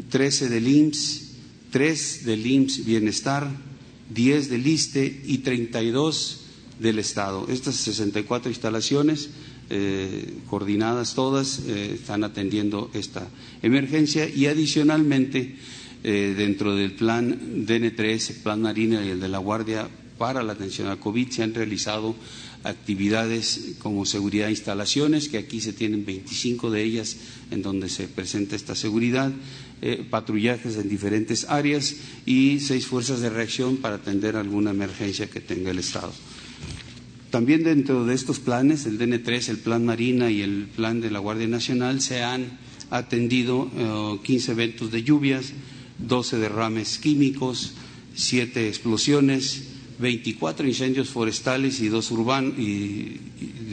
[0.09, 1.31] trece del IMSS,
[1.69, 3.51] tres del IMSS Bienestar,
[4.09, 6.45] diez del ISTE y treinta y dos
[6.79, 7.45] del Estado.
[7.49, 9.29] Estas 64 instalaciones,
[9.69, 13.27] eh, coordinadas todas, están atendiendo esta
[13.61, 15.57] emergencia y adicionalmente
[16.03, 20.87] dentro del plan DN3, el plan Marina y el de la Guardia para la atención
[20.87, 22.15] al COVID se han realizado
[22.63, 27.17] actividades como seguridad de instalaciones, que aquí se tienen 25 de ellas
[27.51, 29.31] en donde se presenta esta seguridad,
[29.81, 31.95] eh, patrullajes en diferentes áreas
[32.25, 36.11] y seis fuerzas de reacción para atender alguna emergencia que tenga el Estado.
[37.29, 41.19] También dentro de estos planes, el DN3, el Plan Marina y el Plan de la
[41.19, 42.57] Guardia Nacional, se han
[42.89, 43.69] atendido
[44.23, 45.53] 15 eh, eventos de lluvias,
[45.99, 47.73] 12 derrames químicos,
[48.15, 52.11] 7 explosiones, 24 incendios forestales y dos,
[52.57, 53.19] y,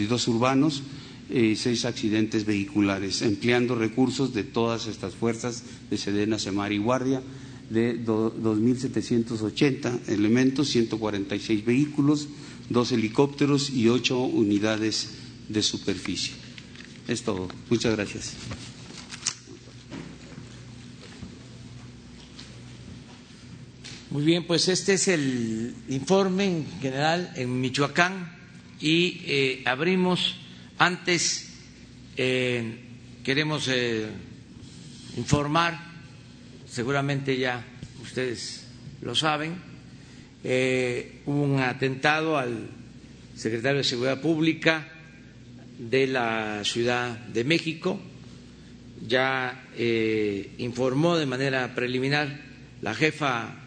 [0.08, 0.82] dos urbanos
[1.30, 7.22] y seis accidentes vehiculares, empleando recursos de todas estas fuerzas de Sedena, Semar y Guardia,
[7.70, 12.28] de 2.780 elementos, 146 vehículos,
[12.68, 15.08] dos helicópteros y ocho unidades
[15.48, 16.34] de superficie.
[17.08, 17.48] Es todo.
[17.70, 18.34] Muchas gracias.
[24.14, 28.32] Muy bien, pues este es el informe en general en Michoacán
[28.78, 30.36] y eh, abrimos
[30.78, 31.52] antes,
[32.16, 32.78] eh,
[33.24, 34.06] queremos eh,
[35.16, 35.80] informar,
[36.64, 37.64] seguramente ya
[38.04, 38.68] ustedes
[39.02, 39.56] lo saben,
[40.44, 42.68] hubo un atentado al
[43.34, 44.92] secretario de Seguridad Pública
[45.76, 47.98] de la Ciudad de México,
[49.08, 49.60] ya
[50.58, 52.28] informó de manera preliminar
[52.80, 53.63] la jefa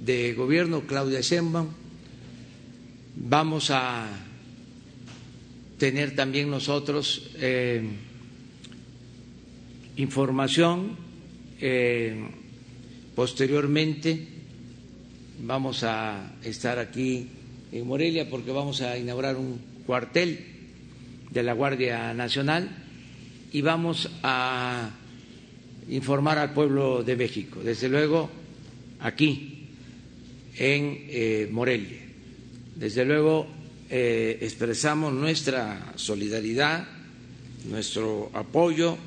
[0.00, 1.68] de gobierno, Claudia Sheinbaum.
[3.16, 4.06] Vamos a
[5.78, 7.82] tener también nosotros eh,
[9.96, 10.96] información
[11.60, 12.16] eh,
[13.14, 14.26] posteriormente.
[15.40, 17.28] Vamos a estar aquí
[17.72, 20.44] en Morelia porque vamos a inaugurar un cuartel
[21.30, 22.68] de la Guardia Nacional
[23.52, 24.90] y vamos a
[25.88, 27.60] informar al pueblo de México.
[27.62, 28.30] Desde luego,
[29.00, 29.57] aquí
[30.58, 32.00] en eh, Morelia.
[32.74, 33.46] Desde luego,
[33.88, 36.86] eh, expresamos nuestra solidaridad,
[37.70, 38.98] nuestro apoyo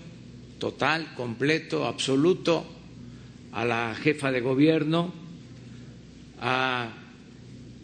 [0.58, 2.66] total, completo, absoluto
[3.52, 5.14] a la jefa de gobierno,
[6.40, 6.94] a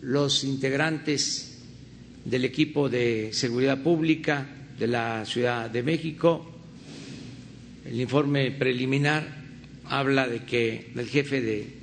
[0.01, 1.59] los integrantes
[2.24, 4.47] del equipo de seguridad pública
[4.80, 6.45] de la Ciudad de México.
[7.86, 9.43] El informe preliminar
[9.86, 11.74] habla de que el jefe de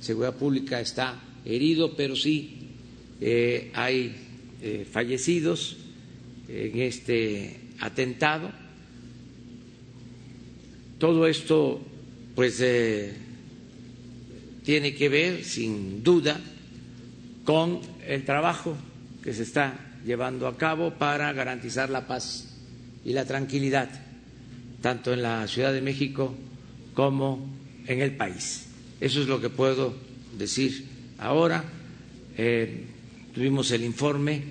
[0.00, 2.62] seguridad pública está herido, pero sí
[3.20, 4.14] eh, hay
[4.62, 5.76] eh, fallecidos
[6.48, 8.50] en este atentado.
[10.98, 11.80] Todo esto,
[12.34, 13.12] pues, eh,
[14.64, 16.40] tiene que ver, sin duda,
[17.44, 18.76] con el trabajo
[19.22, 22.48] que se está llevando a cabo para garantizar la paz
[23.04, 23.88] y la tranquilidad,
[24.80, 26.34] tanto en la Ciudad de México
[26.94, 27.48] como
[27.86, 28.66] en el país.
[29.00, 29.94] Eso es lo que puedo
[30.38, 30.91] decir
[31.22, 31.64] ahora.
[32.36, 32.86] Eh,
[33.34, 34.42] tuvimos el informe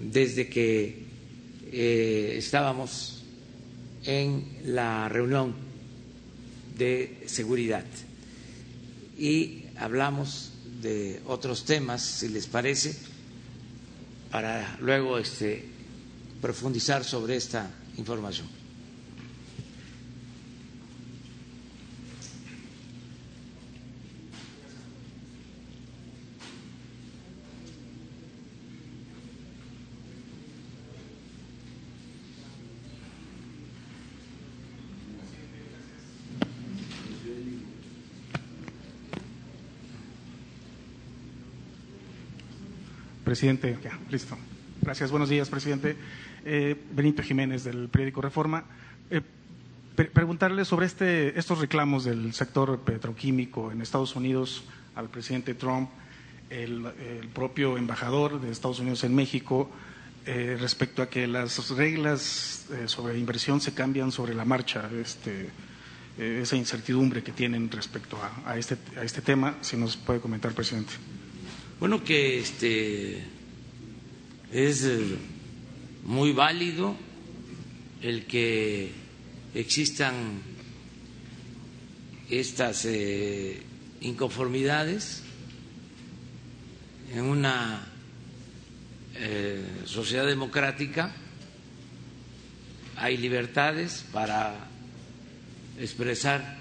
[0.00, 1.04] desde que
[1.72, 3.22] eh, estábamos
[4.04, 5.54] en la reunión
[6.76, 7.84] de seguridad
[9.18, 12.96] y hablamos de otros temas, si les parece,
[14.30, 15.64] para luego este,
[16.40, 18.59] profundizar sobre esta información.
[43.30, 44.36] Presidente, ya, listo.
[44.82, 45.94] Gracias, buenos días, presidente.
[46.44, 48.64] Eh, Benito Jiménez, del periódico Reforma.
[49.08, 49.20] Eh,
[49.94, 54.64] preguntarle sobre este, estos reclamos del sector petroquímico en Estados Unidos
[54.96, 55.90] al presidente Trump,
[56.50, 56.88] el,
[57.32, 59.70] propio embajador de Estados Unidos en México,
[60.26, 65.50] eh, respecto a que las reglas sobre inversión se cambian sobre la marcha, este,
[66.18, 70.94] esa incertidumbre que tienen respecto a, este, a este tema, si nos puede comentar, presidente.
[71.80, 73.22] Bueno, que este
[74.52, 75.16] es eh,
[76.04, 76.94] muy válido
[78.02, 78.90] el que
[79.54, 80.42] existan
[82.28, 83.62] estas eh,
[84.02, 85.22] inconformidades
[87.14, 87.86] en una
[89.14, 91.14] eh, sociedad democrática
[92.94, 94.68] hay libertades para
[95.78, 96.58] expresar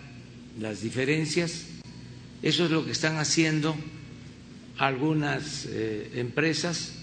[0.61, 1.65] las diferencias.
[2.41, 3.75] Eso es lo que están haciendo
[4.79, 6.93] algunas eh, empresas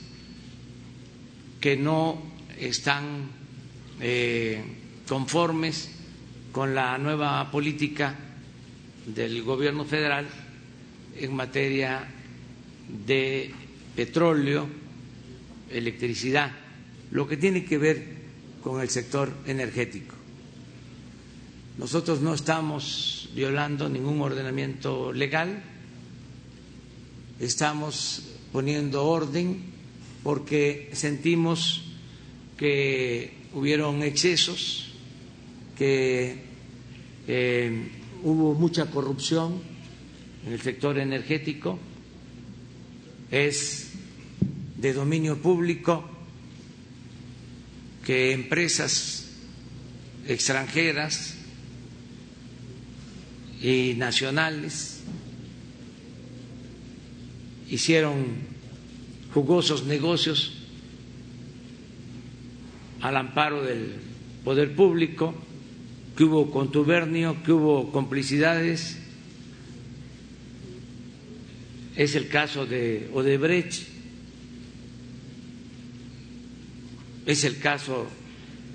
[1.61, 2.23] que no
[2.59, 3.29] están
[4.01, 4.63] eh,
[5.07, 5.91] conformes
[6.53, 8.15] con la nueva política
[9.07, 10.27] del gobierno federal
[11.19, 12.07] en materia
[13.07, 13.55] de
[13.95, 14.67] petróleo
[15.71, 16.53] electricidad,
[17.11, 18.07] lo que tiene que ver
[18.63, 20.15] con el sector energético.
[21.79, 25.63] Nosotros no estamos violando ningún ordenamiento legal,
[27.41, 28.23] estamos
[28.53, 29.63] poniendo orden
[30.23, 31.83] porque sentimos
[32.57, 34.93] que hubieron excesos,
[35.77, 36.43] que
[37.29, 37.89] eh,
[38.23, 39.61] hubo mucha corrupción
[40.47, 41.79] en el sector energético,
[43.31, 43.93] es
[44.77, 46.09] de dominio público
[48.05, 49.27] que empresas
[50.29, 51.35] extranjeras
[53.61, 54.96] y nacionales
[57.71, 58.25] hicieron
[59.33, 60.53] jugosos negocios
[63.01, 63.93] al amparo del
[64.45, 65.35] poder público,
[66.17, 68.99] que hubo contubernio, que hubo complicidades.
[71.95, 73.89] Es el caso de Odebrecht,
[77.27, 78.07] es el caso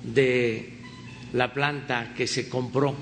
[0.03, 0.73] de
[1.33, 2.95] la planta que se compró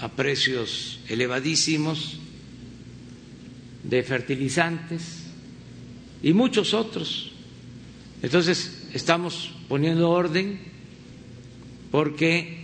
[0.00, 2.21] a precios elevadísimos
[3.92, 5.24] de fertilizantes
[6.22, 7.30] y muchos otros.
[8.22, 10.58] Entonces, estamos poniendo orden
[11.90, 12.56] porque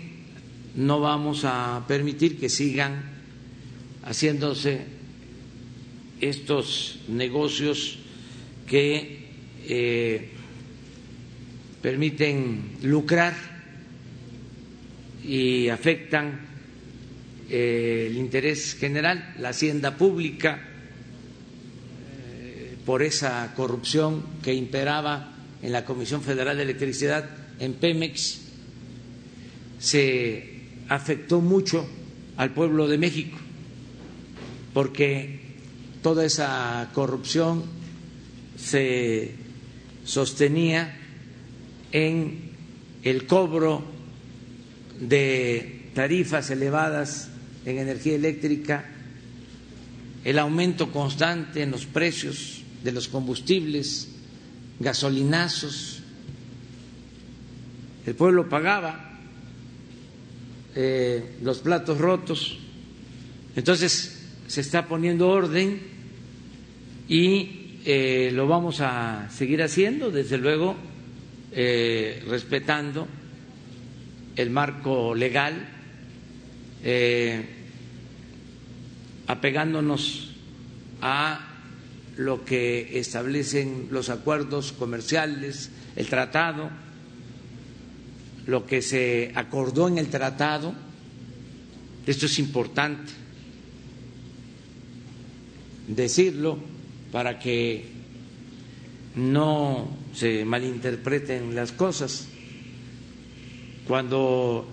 [0.74, 3.02] no vamos a permitir que sigan
[4.04, 4.86] haciéndose
[6.22, 7.98] estos negocios
[8.66, 9.28] que
[9.66, 10.30] eh,
[11.82, 13.34] permiten lucrar
[15.22, 16.40] y afectan
[17.50, 20.67] eh, el interés general, la hacienda pública,
[22.88, 27.28] por esa corrupción que imperaba en la Comisión Federal de Electricidad,
[27.60, 28.40] en Pemex,
[29.78, 31.86] se afectó mucho
[32.38, 33.36] al pueblo de México,
[34.72, 35.38] porque
[36.02, 37.64] toda esa corrupción
[38.56, 39.34] se
[40.04, 40.96] sostenía
[41.92, 42.52] en
[43.02, 43.84] el cobro
[44.98, 47.28] de tarifas elevadas
[47.66, 48.86] en energía eléctrica,
[50.24, 54.08] el aumento constante en los precios de los combustibles,
[54.78, 56.00] gasolinazos.
[58.06, 59.18] El pueblo pagaba
[60.74, 62.58] eh, los platos rotos.
[63.56, 65.80] Entonces se está poniendo orden
[67.08, 70.76] y eh, lo vamos a seguir haciendo, desde luego,
[71.52, 73.08] eh, respetando
[74.36, 75.74] el marco legal
[79.28, 80.30] apegándonos
[81.02, 81.47] a
[82.18, 86.68] lo que establecen los acuerdos comerciales, el tratado,
[88.46, 90.74] lo que se acordó en el tratado.
[92.06, 93.12] Esto es importante
[95.86, 96.58] decirlo
[97.12, 97.84] para que
[99.14, 102.26] no se malinterpreten las cosas.
[103.86, 104.66] Cuando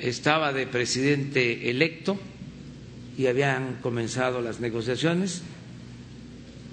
[0.00, 2.18] estaba de presidente electo
[3.18, 5.42] y habían comenzado las negociaciones.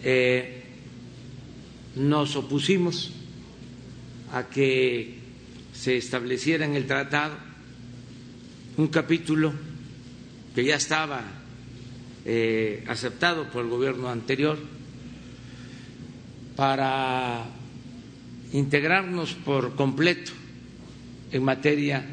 [0.04, 0.64] Eh,
[1.95, 3.12] nos opusimos
[4.32, 5.20] a que
[5.74, 7.36] se estableciera en el tratado
[8.78, 9.54] un capítulo
[10.56, 11.22] que ya estaba
[12.26, 14.58] eh, aceptado por el gobierno anterior
[16.56, 17.45] para
[18.54, 20.32] integrarnos por completo
[21.32, 22.06] en materia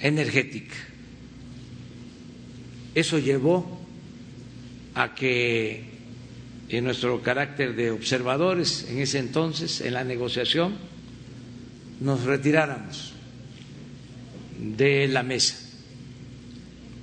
[0.00, 0.76] energética.
[2.94, 3.80] Eso llevó
[4.94, 5.89] a que
[6.70, 10.74] en nuestro carácter de observadores en ese entonces, en la negociación,
[12.00, 13.12] nos retiráramos
[14.58, 15.56] de la mesa.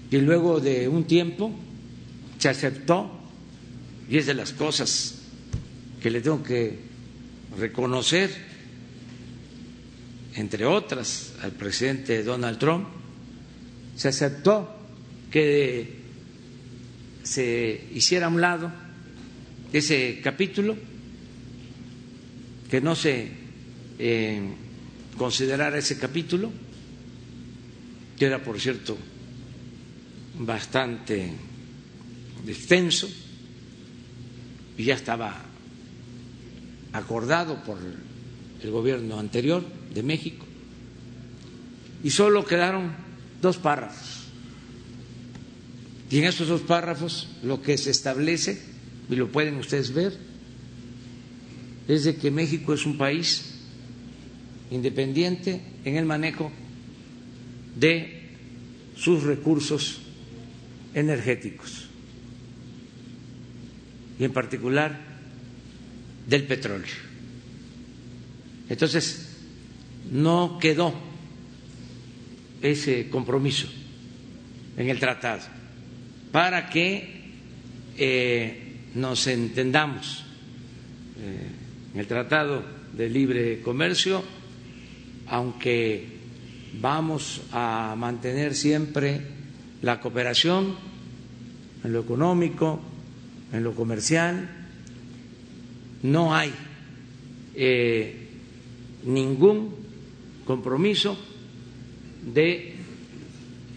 [0.10, 1.52] Y luego de un tiempo
[2.38, 3.12] se aceptó,
[4.10, 5.16] y es de las cosas
[6.02, 6.80] que le tengo que
[7.60, 8.48] reconocer
[10.36, 12.88] entre otras al presidente Donald Trump,
[13.96, 14.72] se aceptó
[15.32, 15.98] que
[17.24, 18.72] se hiciera a un lado
[19.74, 20.76] ese capítulo,
[22.70, 23.32] que no se
[24.00, 24.42] eh,
[25.18, 26.52] considerara ese capítulo,
[28.18, 28.98] que era, por cierto,
[30.40, 31.32] bastante
[32.48, 33.10] extenso
[34.78, 35.36] y ya estaba
[36.94, 37.78] acordado por
[38.62, 39.64] el gobierno anterior
[39.94, 40.46] de México,
[42.04, 42.92] y solo quedaron
[43.42, 44.18] dos párrafos.
[46.10, 48.62] Y en esos dos párrafos lo que se establece,
[49.10, 50.18] y lo pueden ustedes ver,
[51.88, 53.54] es de que México es un país
[54.72, 56.52] independiente en el manejo
[57.80, 58.22] de
[58.98, 60.00] sus recursos
[60.94, 61.88] energéticos
[64.20, 65.00] y en particular
[66.28, 67.08] del petróleo.
[68.70, 69.38] Entonces,
[70.12, 70.94] no quedó
[72.62, 73.68] ese compromiso
[74.76, 75.44] en el tratado
[76.32, 77.22] para que
[77.98, 78.67] eh,
[78.98, 80.26] nos entendamos.
[81.20, 81.52] Eh,
[81.94, 84.24] en el tratado de libre comercio,
[85.28, 86.18] aunque
[86.82, 89.22] vamos a mantener siempre
[89.82, 90.76] la cooperación
[91.84, 92.80] en lo económico,
[93.54, 94.50] en lo comercial,
[96.04, 96.52] no hay
[97.56, 98.28] eh,
[99.06, 99.76] ningún
[100.46, 101.18] compromiso
[102.34, 102.76] de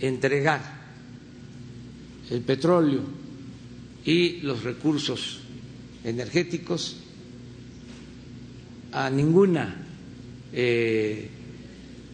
[0.01, 0.81] entregar
[2.31, 3.20] el petróleo
[4.05, 5.41] y los recursos
[6.05, 6.97] energéticos
[8.93, 9.77] a ninguna
[10.53, 11.29] eh,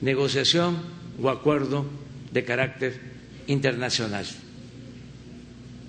[0.00, 0.76] negociación
[1.22, 1.86] o acuerdo
[2.32, 3.00] de carácter
[3.46, 4.26] internacional.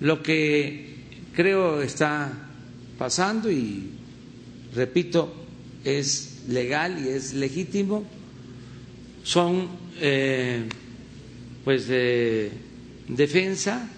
[0.00, 0.96] Lo que
[1.34, 2.32] creo está
[2.96, 3.90] pasando y
[4.74, 5.32] repito
[5.84, 8.04] es legal y es legítimo
[9.24, 9.68] son
[10.00, 10.64] eh,
[11.64, 12.50] pues de
[13.08, 13.88] defensa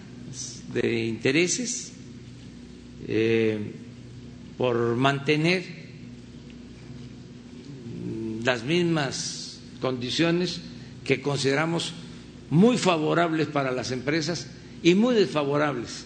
[0.74, 1.89] de intereses
[3.07, 3.72] eh,
[4.59, 5.64] por mantener
[8.44, 10.61] las mismas condiciones
[11.05, 11.92] que consideramos
[12.51, 14.48] muy favorables para las empresas
[14.82, 16.05] y muy desfavorables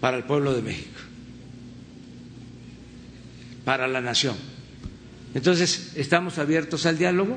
[0.00, 0.98] para el pueblo de México,
[3.64, 4.36] para la nación.
[5.34, 7.36] Entonces, estamos abiertos al diálogo,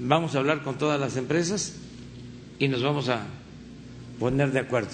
[0.00, 1.74] vamos a hablar con todas las empresas
[2.58, 3.26] y nos vamos a
[4.18, 4.90] poner de acuerdo,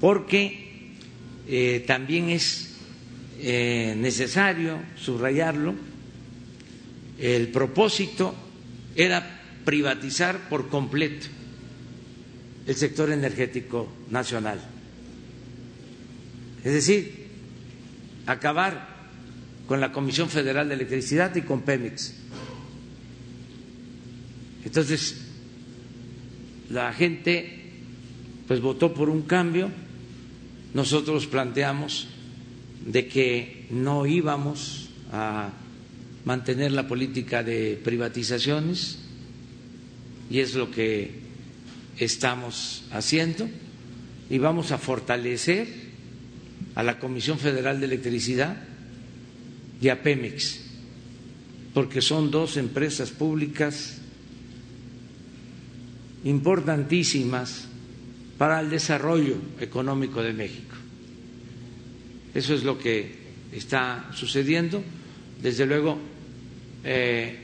[0.00, 0.67] porque
[1.48, 2.76] eh, también es
[3.40, 5.74] eh, necesario subrayarlo,
[7.18, 8.34] el propósito
[8.94, 11.26] era privatizar por completo
[12.66, 14.60] el sector energético nacional.
[16.64, 17.28] Es decir,
[18.26, 18.96] acabar
[19.66, 22.14] con la Comisión Federal de Electricidad y con Pemex.
[24.64, 25.16] Entonces,
[26.70, 27.54] la gente
[28.46, 29.70] pues votó por un cambio.
[30.74, 32.08] Nosotros planteamos
[32.84, 35.50] de que no íbamos a
[36.24, 38.98] mantener la política de privatizaciones
[40.30, 41.10] y es lo que
[41.98, 43.48] estamos haciendo
[44.30, 45.68] y vamos a fortalecer
[46.74, 48.56] a la Comisión Federal de Electricidad
[49.80, 50.60] y a Pemex,
[51.72, 53.98] porque son dos empresas públicas
[56.24, 57.67] importantísimas
[58.38, 60.76] para el desarrollo económico de México.
[62.34, 63.18] Eso es lo que
[63.52, 64.82] está sucediendo.
[65.42, 65.98] Desde luego,
[66.84, 67.36] eh,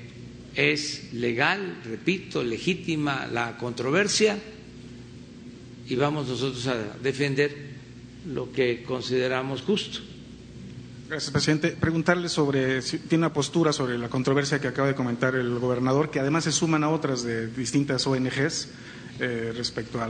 [0.54, 4.38] es legal, repito, legítima la controversia
[5.88, 7.74] y vamos nosotros a defender
[8.32, 9.98] lo que consideramos justo.
[11.08, 11.70] Gracias, presidente.
[11.72, 16.10] Preguntarle sobre si tiene una postura sobre la controversia que acaba de comentar el gobernador,
[16.10, 18.68] que además se suman a otras de distintas ONGs
[19.20, 20.00] eh, respecto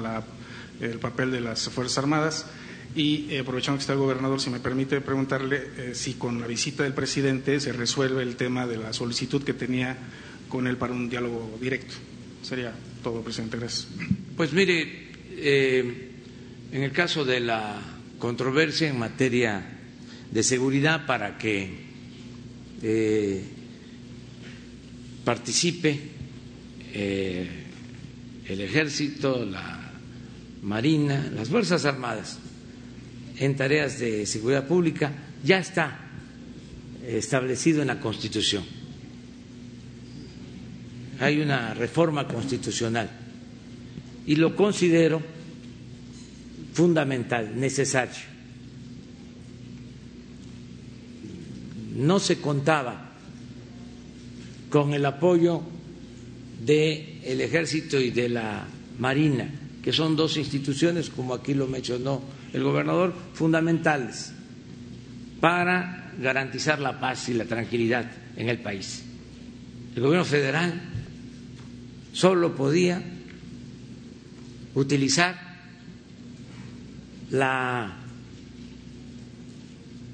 [0.82, 2.46] al papel de las Fuerzas Armadas.
[2.94, 6.46] Y eh, aprovechando que está el gobernador, si me permite preguntarle eh, si con la
[6.46, 9.96] visita del presidente se resuelve el tema de la solicitud que tenía
[10.48, 11.94] con él para un diálogo directo.
[12.42, 12.72] Sería
[13.02, 13.56] todo, presidente.
[13.58, 13.88] Gracias.
[14.36, 16.10] Pues mire, eh,
[16.70, 17.80] en el caso de la
[18.20, 19.66] controversia en materia
[20.30, 21.82] de seguridad para que
[25.24, 25.98] participe
[26.92, 29.83] el ejército, la
[30.64, 32.38] marina, las Fuerzas Armadas
[33.38, 35.12] en tareas de seguridad pública,
[35.44, 36.00] ya está
[37.06, 38.64] establecido en la Constitución
[41.20, 43.10] hay una reforma constitucional
[44.26, 45.22] y lo considero
[46.72, 48.22] fundamental, necesario.
[51.96, 53.12] No se contaba
[54.70, 55.62] con el apoyo
[56.64, 58.66] del ejército y de la
[58.98, 59.48] marina,
[59.84, 62.22] que son dos instituciones, como aquí lo mencionó
[62.54, 64.32] el gobernador, fundamentales
[65.42, 69.04] para garantizar la paz y la tranquilidad en el país.
[69.94, 70.80] El gobierno federal
[72.14, 73.02] solo podía
[74.74, 75.36] utilizar
[77.30, 77.94] la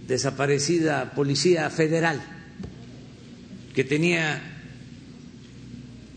[0.09, 2.21] desaparecida Policía Federal,
[3.73, 4.43] que tenía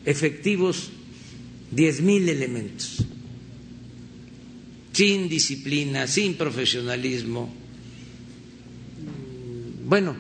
[0.05, 0.89] efectivos
[1.69, 3.05] diez mil elementos,
[4.93, 7.51] sin disciplina, sin profesionalismo,
[9.85, 10.15] bueno,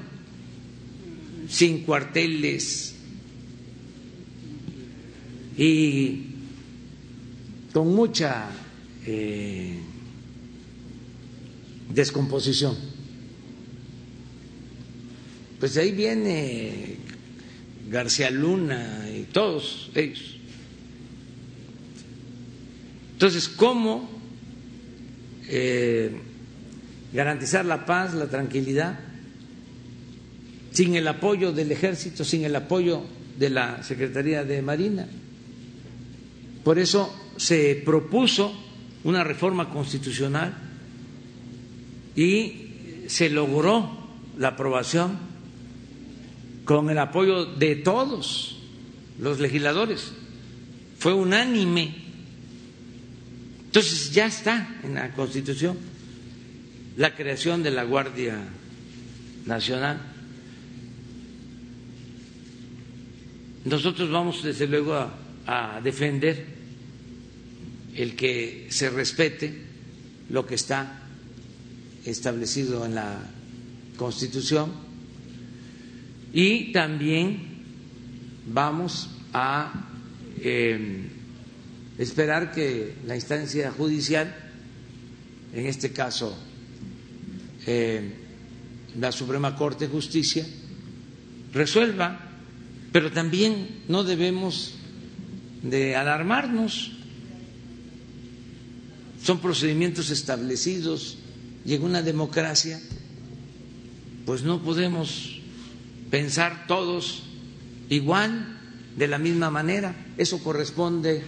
[1.47, 2.95] sin cuarteles,
[5.55, 6.21] y
[7.71, 8.49] con mucha
[9.05, 9.77] eh,
[11.93, 12.75] descomposición.
[15.59, 16.97] pues ahí viene
[17.89, 20.35] García Luna y todos ellos.
[23.13, 24.12] Entonces, ¿cómo
[25.47, 26.11] eh,
[27.13, 28.99] garantizar la paz, la tranquilidad,
[30.71, 33.03] sin el apoyo del ejército, sin el apoyo
[33.37, 35.07] de la Secretaría de Marina?
[36.63, 38.53] Por eso se propuso
[39.03, 40.53] una reforma constitucional
[42.15, 43.89] y se logró
[44.37, 45.17] la aprobación
[46.65, 48.57] con el apoyo de todos
[49.19, 50.11] los legisladores.
[50.97, 52.02] Fue unánime.
[53.73, 55.75] Entonces ya está en la Constitución
[56.95, 58.37] la creación de la Guardia
[59.47, 59.99] Nacional.
[63.65, 64.93] Nosotros vamos desde luego
[65.47, 66.45] a, defender
[67.95, 69.61] el que se respete
[70.29, 71.01] lo que está
[72.05, 73.27] establecido en la
[73.97, 74.71] Constitución
[76.31, 77.39] y también
[78.45, 79.89] vamos a
[80.37, 81.09] eh,
[81.97, 84.35] esperar que la instancia judicial,
[85.53, 86.35] en este caso
[87.65, 88.13] eh,
[88.99, 90.45] la Suprema Corte de Justicia,
[91.53, 92.19] resuelva,
[92.91, 94.75] pero también no debemos
[95.61, 96.91] de alarmarnos.
[99.23, 101.17] Son procedimientos establecidos
[101.65, 102.79] y en una democracia
[104.25, 105.39] pues no podemos
[106.09, 107.23] pensar todos
[107.89, 108.59] igual,
[108.97, 109.95] de la misma manera.
[110.17, 111.23] Eso corresponde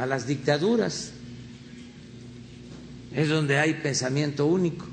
[0.00, 1.12] a las dictaduras.
[3.14, 4.86] Es donde hay pensamiento único.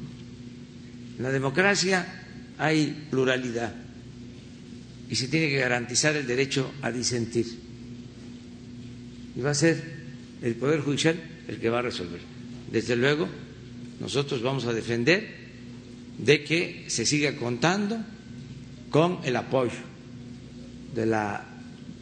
[1.17, 2.05] En la democracia
[2.57, 3.73] hay pluralidad
[5.09, 7.47] y se tiene que garantizar el derecho a disentir.
[9.37, 9.81] Y va a ser
[10.41, 12.19] el Poder Judicial el que va a resolver.
[12.69, 13.29] Desde luego,
[14.01, 15.25] nosotros vamos a defender
[16.17, 17.97] de que se siga contando
[18.89, 19.71] con el apoyo
[20.93, 21.45] de la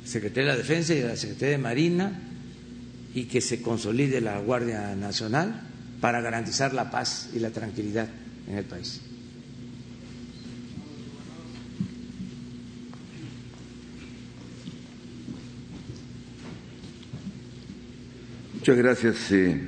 [0.03, 2.24] Secretaría de la Defensa y de la Secretaría de Marina
[3.15, 5.61] y que se consolide la Guardia Nacional
[6.01, 8.09] para garantizar la paz y la tranquilidad
[8.47, 8.99] en el país.
[18.53, 19.61] Muchas gracias, eh,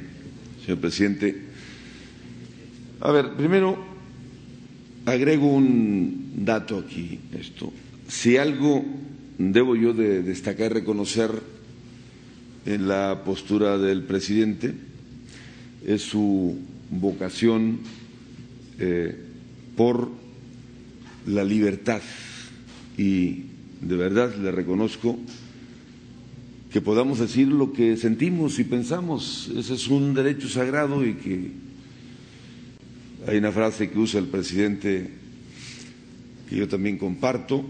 [0.66, 1.44] señor presidente.
[3.00, 3.78] A ver, primero
[5.06, 7.72] agrego un dato aquí, esto.
[8.10, 8.84] Si algo
[9.38, 11.30] debo yo de destacar, reconocer
[12.68, 14.74] en la postura del presidente,
[15.86, 16.58] es su
[16.92, 17.80] vocación
[18.78, 19.16] eh,
[19.78, 20.12] por
[21.26, 22.02] la libertad.
[22.98, 23.44] Y
[23.82, 25.18] de verdad le reconozco
[26.72, 29.50] que podamos decir lo que sentimos y pensamos.
[29.56, 31.52] Ese es un derecho sagrado y que
[33.28, 35.10] hay una frase que usa el presidente
[36.50, 37.64] que yo también comparto,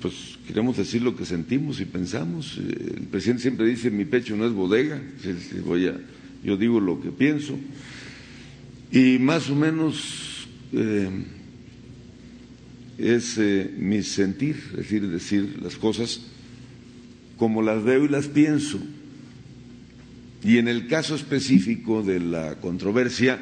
[0.00, 2.58] pues queremos decir lo que sentimos y pensamos.
[2.58, 5.00] El presidente siempre dice, mi pecho no es bodega,
[6.42, 7.58] yo digo lo que pienso.
[8.90, 11.10] Y más o menos eh,
[12.98, 16.20] es eh, mi sentir, es decir, decir las cosas
[17.36, 18.80] como las veo y las pienso.
[20.42, 23.38] Y en el caso específico de la controversia,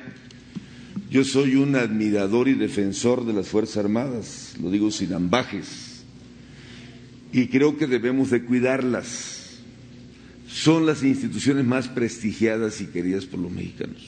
[1.10, 5.87] yo soy un admirador y defensor de las Fuerzas Armadas, lo digo sin ambajes,
[7.32, 9.60] y creo que debemos de cuidarlas.
[10.48, 14.02] Son las instituciones más prestigiadas y queridas por los mexicanos.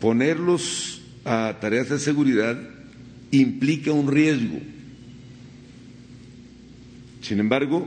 [0.00, 2.56] Ponerlos a tareas de seguridad
[3.32, 4.60] implica un riesgo
[7.28, 7.86] sin embargo,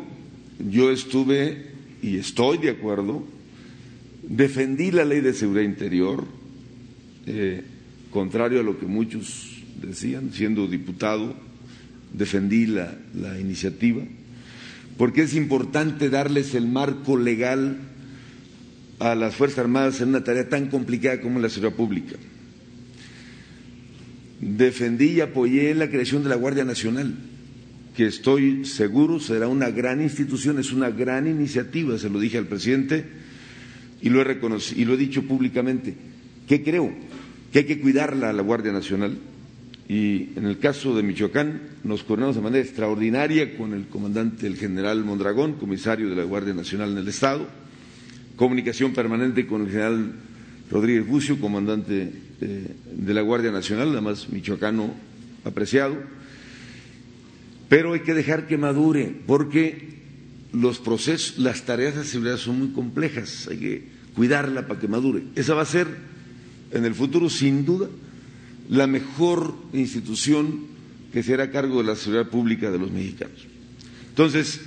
[0.70, 1.72] yo estuve
[2.03, 3.26] y estoy de acuerdo,
[4.22, 6.26] defendí la ley de seguridad interior,
[7.26, 7.64] eh,
[8.12, 11.36] contrario a lo que muchos decían, siendo diputado,
[12.14, 14.03] defendí la, la iniciativa,
[14.97, 17.78] porque es importante darles el marco legal
[18.99, 22.16] a las Fuerzas Armadas en una tarea tan complicada como la seguridad pública.
[24.39, 27.16] Defendí y apoyé la creación de la Guardia Nacional
[27.95, 32.47] que estoy seguro será una gran institución, es una gran iniciativa, se lo dije al
[32.47, 33.05] presidente
[34.01, 35.95] y lo he reconocido y lo he dicho públicamente.
[36.47, 36.91] ¿Qué creo?
[37.51, 39.18] Que hay que cuidarla a la Guardia Nacional
[39.92, 44.56] y en el caso de Michoacán nos coordinamos de manera extraordinaria con el comandante, el
[44.56, 47.46] general Mondragón, comisario de la Guardia Nacional en el Estado,
[48.38, 50.14] comunicación permanente con el general
[50.72, 54.94] Rodríguez Bucio, comandante eh, de la Guardia Nacional, además michoacano
[55.44, 55.98] apreciado
[57.68, 59.96] pero hay que dejar que madure, porque
[60.54, 63.84] los procesos, las tareas de seguridad son muy complejas, hay que
[64.14, 65.24] cuidarla para que madure.
[65.36, 65.88] Esa va a ser
[66.72, 67.88] en el futuro, sin duda,
[68.72, 70.62] la mejor institución
[71.12, 73.46] que se hará cargo de la seguridad pública de los mexicanos.
[74.08, 74.62] Entonces,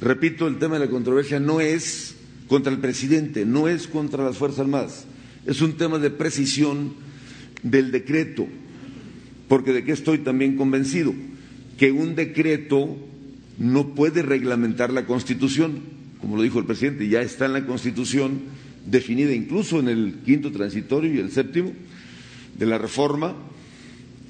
[0.00, 2.16] repito, el tema de la controversia no es
[2.48, 5.06] contra el presidente, no es contra las Fuerzas Armadas,
[5.46, 6.94] es un tema de precisión
[7.62, 8.48] del decreto,
[9.46, 11.14] porque de qué estoy también convencido,
[11.78, 12.96] que un decreto
[13.56, 15.80] no puede reglamentar la Constitución,
[16.20, 18.40] como lo dijo el presidente, ya está en la Constitución
[18.84, 21.72] definida incluso en el quinto transitorio y el séptimo
[22.58, 23.34] de la reforma,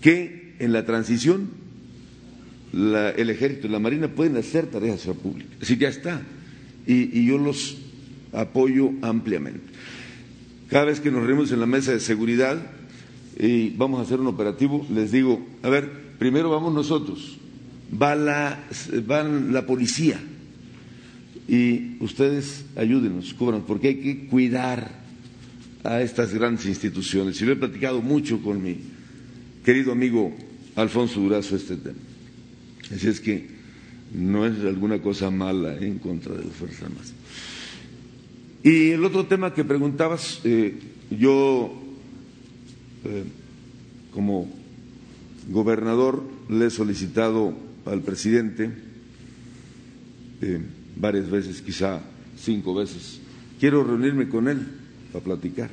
[0.00, 1.50] que en la transición
[2.72, 5.48] el ejército y la marina pueden hacer tareas de seguridad.
[5.60, 6.22] Así ya está.
[6.86, 7.76] Y, yo los
[8.32, 9.60] apoyo ampliamente.
[10.68, 12.58] Cada vez que nos reunimos en la mesa de seguridad
[13.38, 17.38] y vamos a hacer un operativo, les digo, a ver, primero vamos nosotros,
[17.90, 18.64] va la,
[19.10, 20.20] va la policía
[21.48, 25.07] y ustedes ayúdenos, cubran, porque hay que cuidar
[25.84, 27.40] a estas grandes instituciones.
[27.40, 28.78] Y lo he platicado mucho con mi
[29.64, 30.34] querido amigo
[30.76, 31.98] Alfonso Durazo este tema.
[32.94, 33.46] Así es que
[34.14, 37.12] no es alguna cosa mala en contra de las Fuerzas Armadas.
[38.62, 40.74] Y el otro tema que preguntabas, eh,
[41.10, 41.72] yo
[43.04, 43.24] eh,
[44.12, 44.50] como
[45.48, 47.54] gobernador le he solicitado
[47.86, 48.70] al presidente
[50.40, 50.60] eh,
[50.96, 52.00] varias veces, quizá
[52.36, 53.20] cinco veces,
[53.60, 54.77] quiero reunirme con él
[55.12, 55.70] para platicar.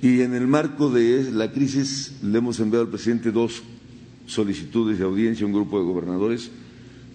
[0.00, 3.62] Y en el marco de la crisis le hemos enviado al presidente dos
[4.26, 6.50] solicitudes de audiencia a un grupo de gobernadores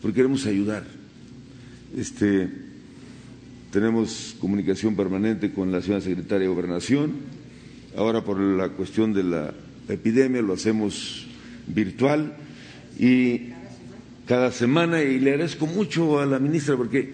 [0.01, 0.85] porque queremos ayudar.
[1.95, 2.49] Este,
[3.71, 7.13] tenemos comunicación permanente con la señora secretaria de Gobernación.
[7.95, 9.53] Ahora por la cuestión de la
[9.87, 11.27] epidemia lo hacemos
[11.67, 12.35] virtual
[12.99, 13.53] y
[14.27, 17.13] cada semana y le agradezco mucho a la ministra porque,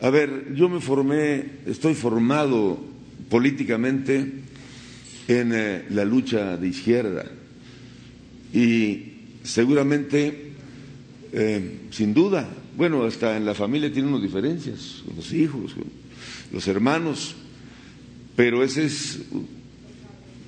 [0.00, 2.78] a ver, yo me formé, estoy formado
[3.28, 4.16] políticamente
[5.26, 7.24] en eh, la lucha de izquierda
[8.52, 10.52] y seguramente,
[11.32, 15.84] eh, sin duda, bueno, hasta en la familia tiene unas diferencias, con los hijos, con
[16.52, 17.34] los hermanos,
[18.36, 19.20] pero esa es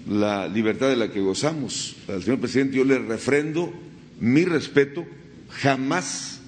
[0.09, 1.97] la libertad de la que gozamos.
[2.09, 3.73] Al señor presidente yo le refrendo
[4.21, 5.05] mi respeto,
[5.49, 6.40] jamás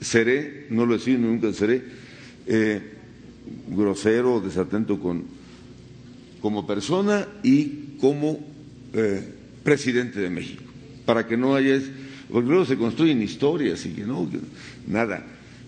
[0.00, 1.82] seré, no lo he sido, nunca seré,
[2.46, 2.80] eh,
[3.68, 5.24] grosero desatento con,
[6.40, 8.38] como persona y como
[8.92, 9.22] eh,
[9.62, 10.62] presidente de México,
[11.04, 11.80] para que no haya,
[12.30, 14.28] porque luego se construyen historias y que no,
[14.86, 15.26] nada.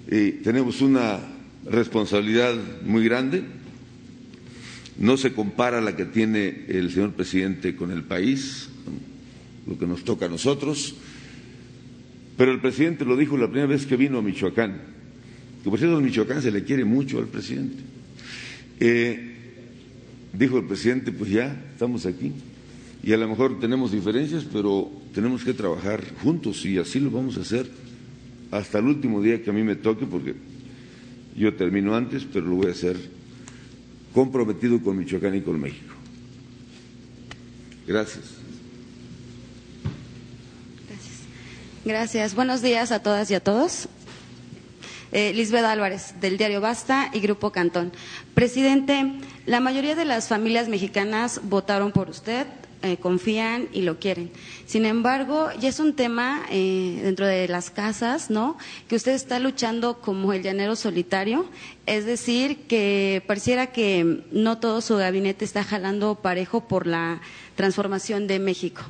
[0.09, 1.21] tenemos una
[1.67, 2.55] responsabilidad
[2.85, 3.45] muy grande,
[4.99, 8.69] no se compara la que tiene el señor presidente con el país,
[9.67, 10.95] lo que nos toca a nosotros,
[12.37, 14.81] pero el presidente lo dijo la primera vez que vino a Michoacán,
[15.63, 17.83] que por cierto en Michoacán se le quiere mucho al presidente.
[18.81, 19.33] Eh,
[20.33, 22.33] dijo el presidente, pues ya estamos aquí
[23.03, 27.37] y a lo mejor tenemos diferencias, pero tenemos que trabajar juntos y así lo vamos
[27.37, 27.69] a hacer
[28.51, 30.35] hasta el último día que a mí me toque, porque
[31.37, 32.97] yo termino antes, pero lo voy a hacer
[34.13, 35.95] comprometido con Michoacán y con México.
[37.87, 38.42] Gracias.
[41.85, 42.35] Gracias.
[42.37, 43.89] Buenos días a todas y a todos.
[45.11, 47.93] Eh, Lisbeth Álvarez, del diario Basta y Grupo Cantón.
[48.35, 49.15] Presidente,
[49.47, 52.47] la mayoría de las familias mexicanas votaron por usted,
[52.83, 54.31] eh, confían y lo quieren.
[54.67, 58.59] Sin embargo, ya es un tema eh, dentro de las casas, ¿no?
[58.89, 61.49] Que usted está luchando como el llanero solitario,
[61.87, 67.21] es decir, que pareciera que no todo su gabinete está jalando parejo por la
[67.55, 68.83] transformación de México.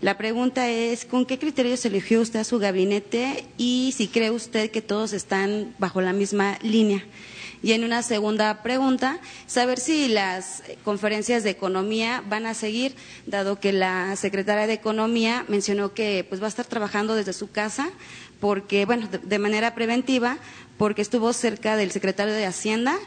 [0.00, 4.70] La pregunta es, ¿con qué criterios eligió usted a su gabinete y si cree usted
[4.70, 7.04] que todos están bajo la misma línea?
[7.62, 12.94] Y en una segunda pregunta, saber si las conferencias de economía van a seguir,
[13.26, 17.50] dado que la secretaria de Economía mencionó que pues va a estar trabajando desde su
[17.50, 17.90] casa,
[18.40, 20.38] porque, bueno, de, manera preventiva,
[20.78, 22.98] porque estuvo cerca del secretario de Hacienda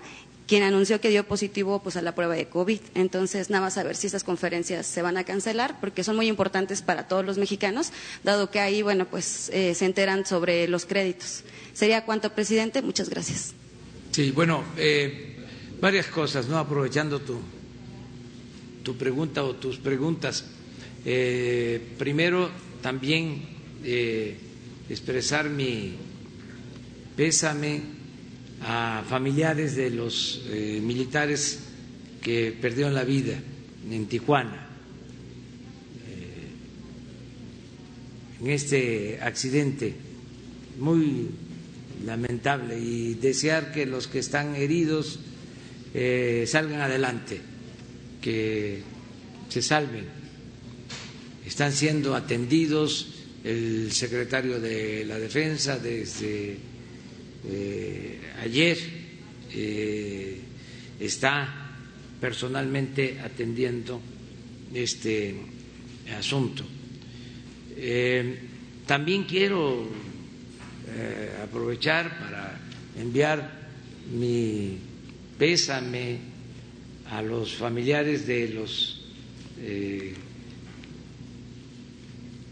[0.47, 2.80] quien anunció que dio positivo pues a la prueba de COVID.
[2.95, 6.82] Entonces, nada más a si esas conferencias se van a cancelar, porque son muy importantes
[6.82, 7.91] para todos los mexicanos,
[8.24, 11.43] dado que ahí, bueno, pues eh, se enteran sobre los créditos.
[11.74, 12.82] Sería cuanto, presidente.
[12.82, 13.54] Muchas gracias.
[14.12, 15.36] Sí, bueno, eh,
[15.80, 16.57] varias cosas, ¿no?
[16.57, 17.39] Aprovechando tu,
[18.84, 20.45] tu pregunta o tus preguntas.
[21.05, 22.49] Eh, primero,
[22.82, 23.41] también
[23.84, 24.36] eh,
[24.89, 25.93] expresar mi
[27.16, 27.82] pésame
[28.62, 30.41] a familiares de los
[30.82, 31.60] militares
[32.22, 33.39] que perdieron la vida
[33.89, 34.70] en Tijuana
[38.41, 39.93] en este accidente
[40.80, 41.28] muy
[42.06, 45.20] lamentable y desear que los que están heridos
[45.93, 47.39] eh, salgan adelante,
[48.22, 48.82] que
[49.50, 50.06] se salven
[51.45, 53.08] están siendo atendidos
[53.43, 56.58] el secretario de la Defensa desde
[57.47, 58.78] eh, ayer
[59.52, 60.38] eh,
[61.00, 61.72] está
[62.22, 64.00] personalmente atendiendo
[64.74, 65.34] este
[66.16, 66.64] asunto.
[68.86, 69.88] También quiero
[71.43, 72.59] aprovechar para
[72.97, 73.51] enviar
[74.11, 74.77] mi
[75.38, 76.17] pésame
[77.11, 79.01] a los familiares de los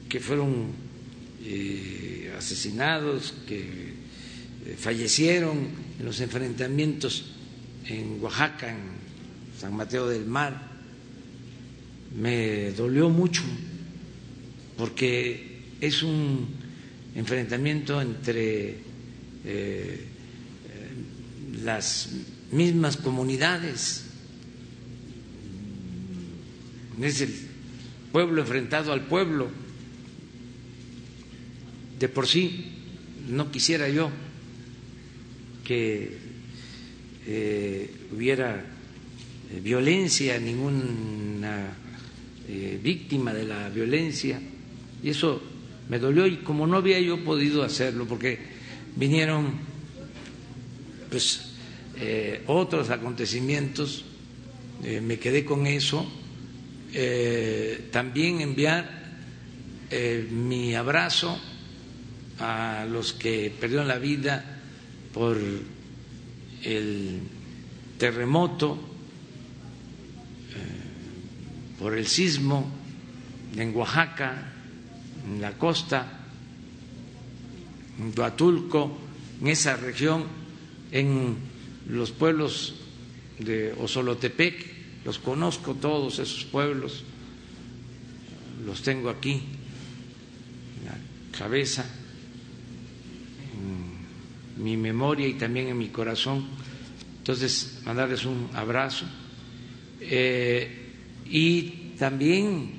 [0.08, 0.72] que fueron
[1.44, 5.70] eh, asesinados, que eh, fallecieron
[6.00, 7.26] en los enfrentamientos
[7.86, 10.78] en Oaxaca, en San Mateo del Mar.
[12.16, 13.44] Me dolió mucho
[14.78, 16.48] porque es un
[17.18, 18.78] enfrentamiento entre
[19.44, 20.06] eh,
[21.64, 22.10] las
[22.52, 24.06] mismas comunidades.
[27.02, 27.34] Es el
[28.12, 29.50] pueblo enfrentado al pueblo
[32.00, 32.74] de por sí
[33.30, 34.10] no quisiera yo
[35.66, 36.18] que
[37.26, 38.64] eh, hubiera
[39.52, 41.76] eh, violencia, ninguna
[42.48, 44.40] eh, víctima de la violencia,
[45.04, 45.42] y eso
[45.90, 48.40] me dolió y como no había yo podido hacerlo, porque
[48.96, 49.54] vinieron
[51.10, 51.54] pues
[52.46, 54.06] otros acontecimientos,
[55.02, 56.06] me quedé con eso,
[57.92, 58.98] también enviar
[60.30, 61.40] mi abrazo
[62.40, 64.44] a los que perdieron la vida
[65.14, 65.38] por
[66.64, 67.20] el
[67.98, 68.78] terremoto,
[70.54, 72.70] eh, por el sismo
[73.56, 74.54] en Oaxaca,
[75.28, 76.08] en la costa,
[78.00, 78.98] en Huatulco,
[79.42, 80.24] en esa región,
[80.92, 81.36] en
[81.90, 82.76] los pueblos
[83.40, 87.04] de Osolotepec, los conozco todos esos pueblos,
[88.66, 89.34] los tengo aquí
[90.80, 91.86] en la cabeza
[94.58, 96.46] mi memoria y también en mi corazón.
[97.20, 99.06] Entonces, mandarles un abrazo.
[100.02, 100.92] Eh,
[101.30, 101.62] y
[101.98, 102.72] también,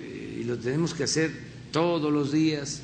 [0.00, 1.43] eh, y lo tenemos que hacer
[1.74, 2.82] todos los días,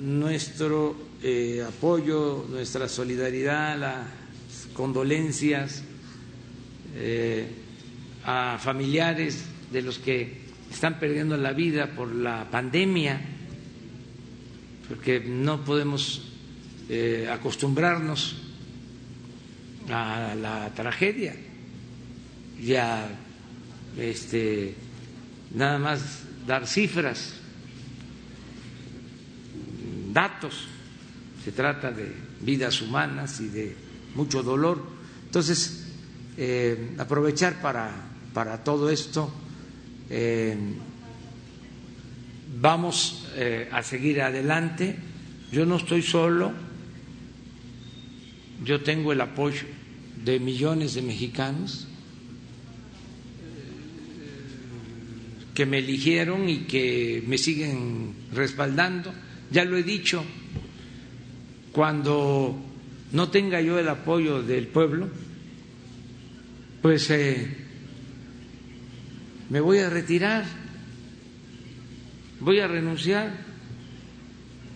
[0.00, 4.06] nuestro eh, apoyo, nuestra solidaridad, las
[4.72, 5.82] condolencias
[8.24, 10.38] a familiares de los que
[10.70, 13.20] están perdiendo la vida por la pandemia,
[14.88, 16.22] porque no podemos
[16.88, 18.36] eh, acostumbrarnos
[19.90, 21.36] a la tragedia.
[22.58, 23.08] Y a
[23.98, 24.74] este,
[25.54, 27.43] nada más dar cifras,
[30.14, 30.66] datos,
[31.44, 32.10] se trata de
[32.40, 33.76] vidas humanas y de
[34.14, 34.80] mucho dolor.
[35.26, 35.88] Entonces,
[36.38, 37.92] eh, aprovechar para,
[38.32, 39.30] para, todo esto,
[40.08, 40.56] eh,
[42.60, 43.26] vamos
[43.72, 44.96] a seguir adelante,
[45.50, 46.52] yo no estoy solo,
[48.64, 49.66] yo tengo el apoyo
[50.24, 51.88] de millones de mexicanos
[55.54, 59.12] que me eligieron y que me siguen respaldando.
[59.50, 60.24] Ya lo he dicho,
[61.72, 62.56] cuando
[63.12, 65.08] no tenga yo el apoyo del pueblo,
[66.82, 67.48] pues eh,
[69.50, 70.44] me voy a retirar,
[72.40, 73.54] voy a renunciar.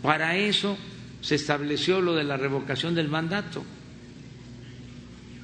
[0.03, 0.79] Para eso
[1.21, 3.64] se estableció lo de la revocación del mandato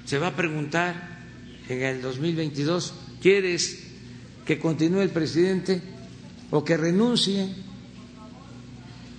[0.04, 0.94] se va a preguntar
[1.68, 3.84] en el 2022, ¿quieres
[4.44, 5.80] que continúe el presidente
[6.50, 7.48] o que renuncie?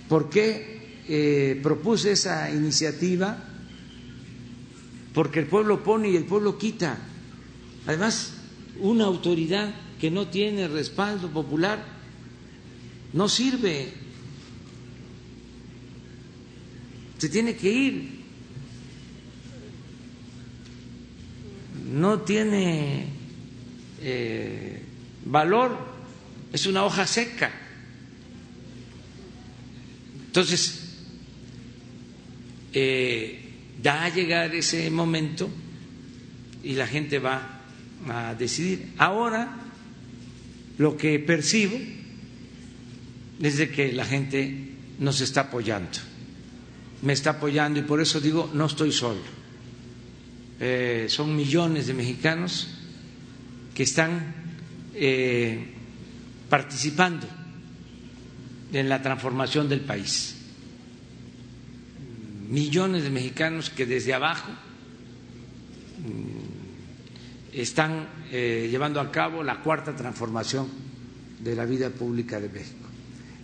[0.08, 3.42] ¿Por qué eh, propuse esa iniciativa?
[5.12, 6.98] Porque el pueblo pone y el pueblo quita.
[7.86, 8.34] Además,
[8.80, 11.84] una autoridad que no tiene respaldo popular
[13.12, 13.92] no sirve.
[17.18, 18.16] Se tiene que ir
[21.86, 23.06] no tiene
[24.00, 24.82] eh,
[25.24, 25.76] valor,
[26.52, 27.50] es una hoja seca.
[30.36, 30.80] Entonces,
[32.74, 33.40] eh,
[33.82, 35.48] ya a llegar ese momento
[36.62, 37.62] y la gente va
[38.06, 38.92] a decidir.
[38.98, 39.56] Ahora,
[40.76, 41.78] lo que percibo
[43.40, 46.00] es de que la gente nos está apoyando,
[47.00, 49.22] me está apoyando y por eso digo, no estoy solo.
[50.60, 52.68] Eh, son millones de mexicanos
[53.74, 54.34] que están
[54.92, 55.64] eh,
[56.50, 57.26] participando
[58.72, 60.36] en la transformación del país.
[62.48, 64.50] Millones de mexicanos que desde abajo
[65.98, 70.68] mm, están eh, llevando a cabo la cuarta transformación
[71.40, 72.86] de la vida pública de México.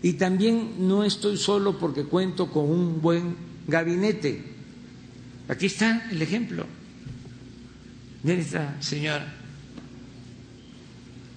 [0.03, 4.43] Y también no estoy solo porque cuento con un buen gabinete.
[5.49, 6.67] Aquí está el ejemplo.
[8.23, 9.27] Miren esta señora,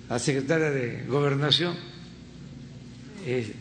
[0.09, 1.75] la secretaria de Gobernación,
[3.25, 3.55] eh,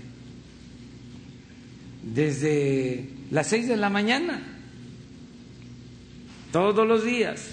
[2.13, 4.43] desde las seis de la mañana,
[6.53, 7.49] todos los días,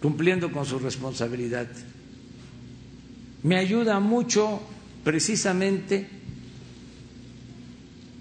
[0.00, 1.68] cumpliendo con su responsabilidad.
[3.42, 4.60] Me ayuda mucho
[5.02, 6.08] precisamente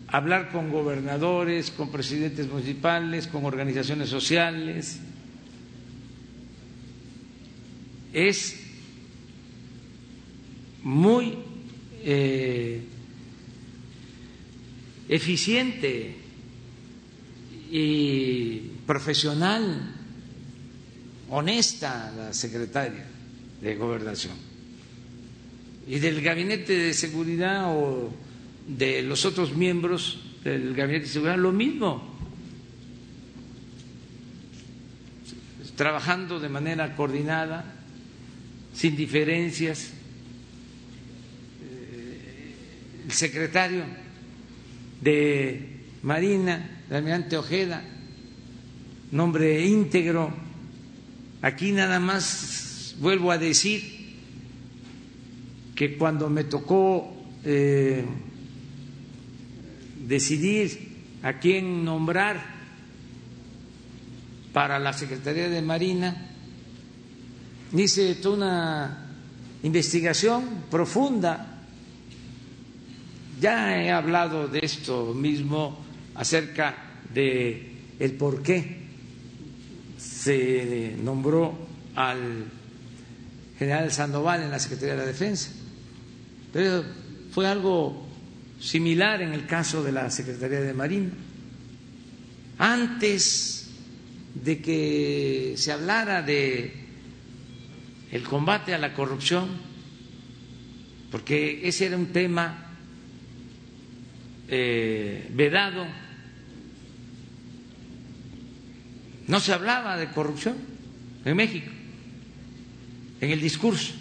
[0.08, 5.00] hablar con gobernadores, con presidentes municipales, con organizaciones sociales.
[8.14, 8.62] Es
[10.84, 11.38] muy
[12.06, 12.82] eh,
[15.10, 16.16] eficiente
[17.72, 19.92] y profesional,
[21.30, 23.06] honesta la secretaria
[23.60, 24.34] de gobernación.
[25.88, 28.14] Y del gabinete de seguridad o
[28.68, 32.14] de los otros miembros del gabinete de seguridad, lo mismo.
[35.76, 37.66] Trabajando de manera coordinada,
[38.74, 39.95] sin diferencias.
[43.06, 43.84] El secretario
[45.00, 47.84] de Marina, el almirante Ojeda,
[49.12, 50.34] nombre íntegro.
[51.44, 54.16] Aquí nada más vuelvo a decir
[55.76, 58.04] que cuando me tocó eh,
[60.08, 62.44] decidir a quién nombrar
[64.52, 66.32] para la Secretaría de Marina,
[67.72, 69.08] hice toda una
[69.62, 71.55] investigación profunda
[73.40, 75.84] ya he hablado de esto mismo
[76.16, 76.76] acerca
[77.14, 78.86] de el por qué
[79.98, 81.58] se nombró
[81.96, 82.46] al
[83.58, 85.52] general Sandoval en la Secretaría de la Defensa.
[86.52, 86.84] Pero
[87.32, 88.08] fue algo
[88.60, 91.12] similar en el caso de la Secretaría de Marina.
[92.58, 93.70] Antes
[94.34, 96.74] de que se hablara de
[98.12, 99.50] el combate a la corrupción,
[101.12, 102.65] porque ese era un tema
[104.48, 105.86] eh, vedado.
[109.28, 110.56] No se hablaba de corrupción
[111.26, 111.72] en México,
[113.22, 113.94] en el discurso.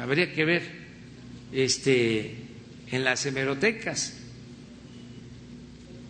[0.00, 0.62] Habría que ver
[1.52, 2.34] este,
[2.90, 4.16] en las hemerotecas,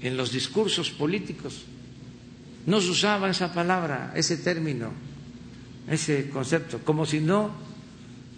[0.01, 1.65] en los discursos políticos.
[2.67, 4.93] No se usaba esa palabra, ese término,
[5.89, 7.51] ese concepto, como si no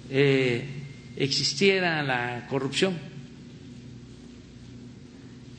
[0.09, 0.82] eh,
[1.17, 2.97] existiera la corrupción.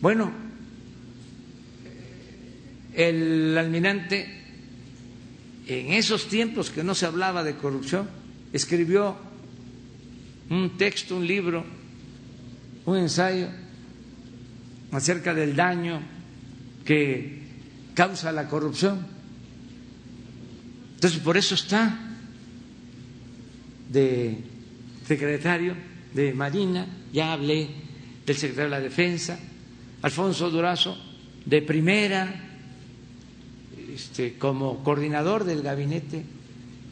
[0.01, 0.31] Bueno,
[2.93, 4.27] el almirante,
[5.67, 8.09] en esos tiempos que no se hablaba de corrupción,
[8.51, 9.17] escribió
[10.49, 11.65] un texto, un libro,
[12.85, 13.47] un ensayo
[14.91, 16.01] acerca del daño
[16.85, 17.41] que
[17.93, 19.05] causa la corrupción.
[20.95, 21.97] Entonces, por eso está
[23.89, 24.52] de
[25.05, 25.75] secretario
[26.13, 27.67] de Marina, ya hablé
[28.25, 29.39] del secretario de la Defensa,
[30.01, 30.97] Alfonso Durazo,
[31.45, 32.33] de primera,
[33.93, 36.23] este, como coordinador del gabinete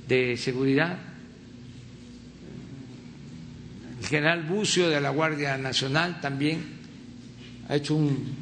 [0.07, 0.97] de seguridad,
[4.01, 6.59] el general Bucio de la Guardia Nacional también
[7.69, 8.35] ha hecho un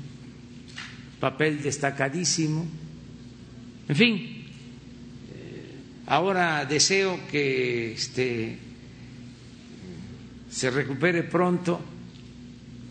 [1.20, 2.66] papel destacadísimo.
[3.90, 5.76] En fin, eh,
[6.08, 8.58] ahora deseo que este,
[10.50, 11.80] se recupere pronto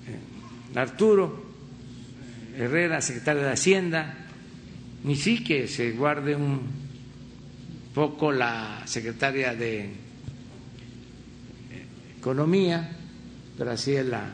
[0.06, 1.46] eh, Arturo
[2.56, 4.14] Herrera, secretario de Hacienda,
[5.04, 6.60] ni sí que se guarde un
[7.94, 9.90] poco la secretaria de eh,
[12.18, 12.96] Economía,
[13.58, 14.30] Graciela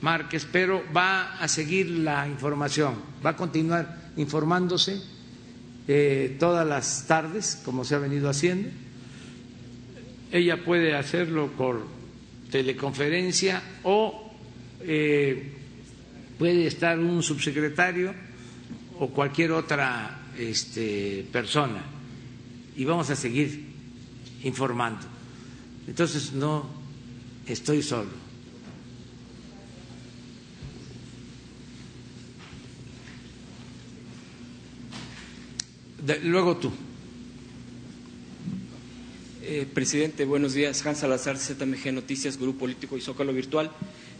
[0.00, 2.94] Márquez, pero va a seguir la información,
[3.24, 5.00] va a continuar informándose
[5.86, 8.68] eh, todas las tardes, como se ha venido haciendo.
[10.32, 11.99] Ella puede hacerlo por
[12.50, 14.30] teleconferencia o
[14.82, 15.52] eh,
[16.38, 18.14] puede estar un subsecretario
[18.98, 21.82] o cualquier otra este, persona
[22.76, 23.64] y vamos a seguir
[24.42, 25.06] informando.
[25.86, 26.66] Entonces no
[27.46, 28.30] estoy solo.
[36.24, 36.72] luego tú.
[39.42, 40.84] Eh, presidente, buenos días.
[40.84, 43.70] Hans Salazar, ZMG Noticias, Grupo Político y Zócalo Virtual.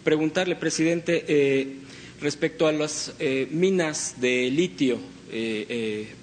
[0.02, 1.74] Preguntarle, presidente, eh,
[2.22, 4.98] respecto a las eh, minas de litio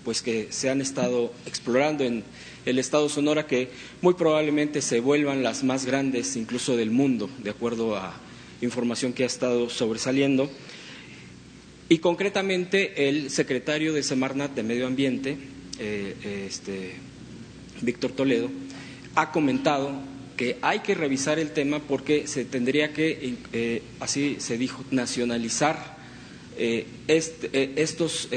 [0.03, 2.25] pues que se han estado explorando en
[2.65, 3.69] el estado Sonora que
[4.01, 8.19] muy probablemente se vuelvan las más grandes incluso del mundo, de acuerdo a
[8.61, 10.49] información que ha estado sobresaliendo.
[11.87, 15.37] Y concretamente el secretario de Semarnat de Medio Ambiente,
[15.79, 16.95] este,
[17.81, 18.49] Víctor Toledo,
[19.17, 19.91] ha comentado
[20.37, 25.97] que hay que revisar el tema porque se tendría que, eh, así se dijo, nacionalizar
[26.57, 28.29] eh, estos,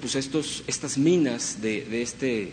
[0.00, 2.52] pues estos, estas minas de este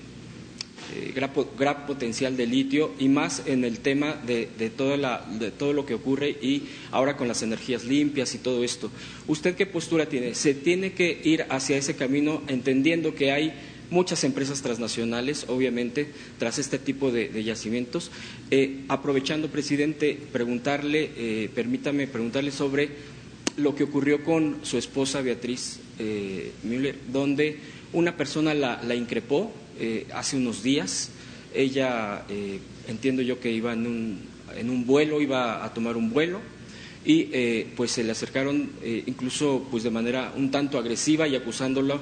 [0.94, 5.86] eh, gran, potencial de litio y más en el tema de, de, de todo lo
[5.86, 8.92] que ocurre y ahora con las energías limpias y todo esto.
[9.26, 10.36] ¿Usted qué postura tiene?
[10.36, 13.54] ¿Se tiene que ir hacia ese camino entendiendo que hay
[13.90, 16.08] muchas empresas transnacionales, obviamente,
[16.40, 18.12] tras este tipo de, yacimientos?
[18.52, 22.90] Eh, aprovechando, presidente, preguntarle, eh, permítame preguntarle sobre
[23.58, 25.80] lo que ocurrió con su esposa Beatriz
[26.64, 27.58] Müller, donde
[27.94, 31.10] una persona la increpó eh, hace unos días.
[31.54, 34.20] Ella, eh, entiendo yo que iba en un,
[34.56, 36.40] en un, vuelo, iba a tomar un vuelo
[37.04, 38.70] y eh, pues se le acercaron
[39.06, 42.00] incluso pues de manera un tanto agresiva y acusándolo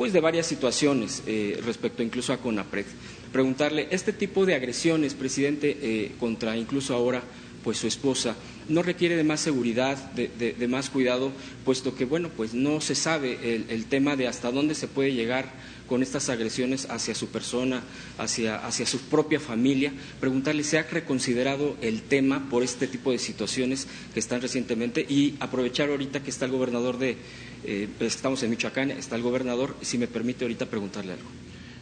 [0.00, 1.22] pues de varias situaciones
[1.62, 2.86] respecto incluso a CONAPRED.
[3.32, 7.22] Preguntarle, este tipo de agresiones, presidente, contra incluso ahora
[7.62, 8.34] pues su esposa,
[8.70, 11.32] no requiere de más seguridad, de, más cuidado,
[11.66, 15.52] puesto que, bueno, pues no se sabe el, tema de hasta dónde se puede llegar
[15.86, 17.82] con estas agresiones hacia su persona,
[18.16, 23.18] hacia, hacia su propia familia, preguntarle si ha reconsiderado el tema por este tipo de
[23.18, 27.18] situaciones que están recientemente y aprovechar ahorita que está el gobernador de,
[27.64, 31.28] eh, pues, estamos en Michoacán, está el gobernador, si me permite ahorita preguntarle algo.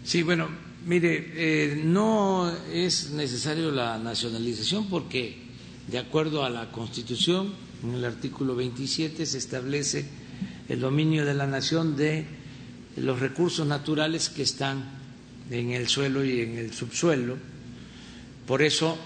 [0.04, 0.48] Sí, bueno,
[0.86, 5.36] mire, eh, no es necesario la nacionalización porque,
[5.88, 7.52] de acuerdo a la Constitución,
[7.82, 10.06] en el artículo 27 se establece
[10.68, 12.26] el dominio de la nación de
[12.96, 14.84] los recursos naturales que están
[15.50, 17.36] en el suelo y en el subsuelo.
[18.46, 18.98] Por eso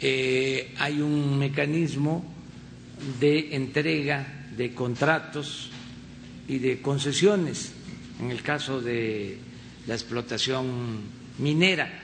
[0.00, 2.24] eh, hay un mecanismo
[3.20, 5.70] de entrega de contratos
[6.48, 7.72] y de concesiones
[8.20, 9.38] en el caso de
[9.86, 11.00] la explotación
[11.38, 12.02] minera.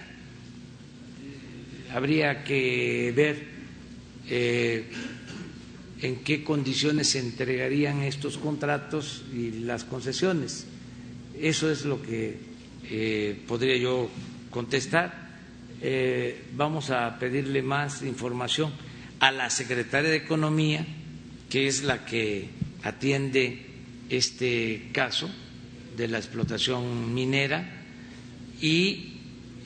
[1.93, 3.47] Habría que ver
[4.29, 4.85] eh,
[6.01, 10.67] en qué condiciones se entregarían estos contratos y las concesiones.
[11.39, 12.39] Eso es lo que
[12.85, 14.11] eh, podría yo
[14.51, 15.31] contestar.
[15.81, 18.73] Eh, vamos a pedirle más información
[19.21, 20.87] a la secretaria de Economía,
[21.51, 22.49] que es la que
[22.83, 23.72] atiende
[24.17, 25.31] este caso
[25.97, 27.83] de la explotación minera,
[28.61, 29.13] y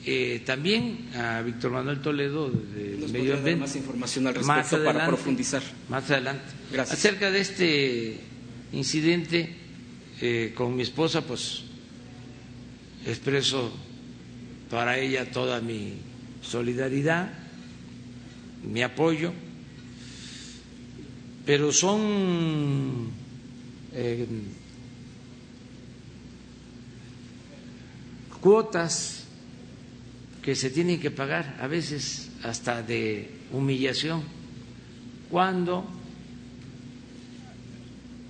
[0.05, 3.57] eh, también a Víctor Manuel Toledo de Medio Ambiente.
[3.57, 5.61] más información al respecto para profundizar.
[5.89, 6.45] Más adelante.
[6.71, 6.97] Gracias.
[6.97, 8.19] Acerca de este
[8.71, 9.53] incidente
[10.21, 11.63] eh, con mi esposa, pues
[13.05, 13.71] expreso
[14.69, 15.95] para ella toda mi
[16.41, 17.29] solidaridad,
[18.63, 19.33] mi apoyo,
[21.45, 23.11] pero son
[28.41, 29.25] cuotas
[30.41, 34.23] que se tienen que pagar, a veces hasta de humillación,
[35.29, 35.85] cuando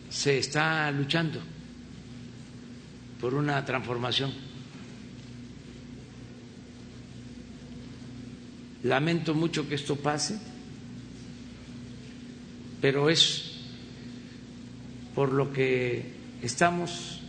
[0.09, 1.39] se está luchando
[3.21, 4.33] por una transformación.
[8.83, 10.39] Lamento mucho que esto pase,
[12.81, 13.46] pero es
[15.17, 16.13] por lo que
[16.43, 17.21] estamos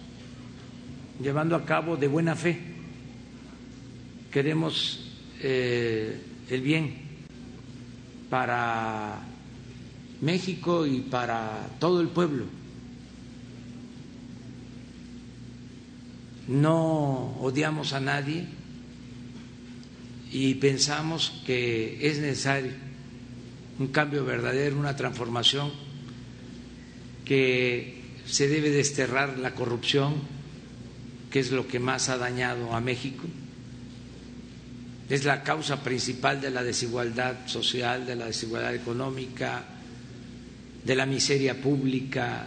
[1.23, 2.61] llevando a cabo de buena fe.
[4.31, 5.11] Queremos
[5.41, 6.21] eh,
[6.51, 6.97] el bien
[8.29, 9.21] para
[10.21, 12.45] México y para todo el pueblo.
[16.49, 18.47] no odiamos a nadie
[20.33, 22.73] y pensamos que es necesario
[23.79, 25.71] un cambio verdadero, una transformación,
[27.29, 27.95] que
[28.27, 30.15] se debe desterrar la corrupción,
[31.31, 33.25] que es lo que más ha dañado a México,
[35.11, 39.63] es la causa principal de la desigualdad social, de la desigualdad económica,
[40.85, 42.47] de la miseria pública,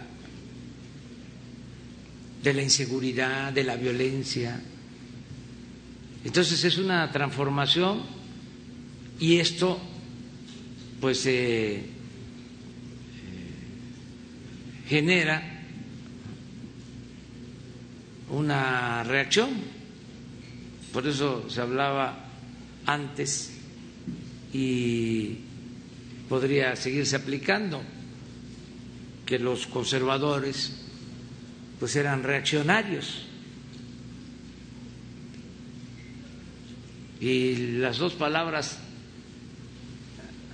[2.42, 4.60] de la inseguridad, de la violencia.
[6.24, 8.02] Entonces es una transformación
[9.20, 9.78] y esto
[11.00, 11.91] pues eh,
[14.86, 15.42] genera
[18.30, 19.50] una reacción.
[20.92, 22.26] Por eso se hablaba
[22.86, 23.52] antes
[24.52, 25.38] y
[26.28, 27.82] podría seguirse aplicando
[29.24, 30.72] que los conservadores
[31.78, 33.26] pues eran reaccionarios.
[37.20, 38.78] Y las dos palabras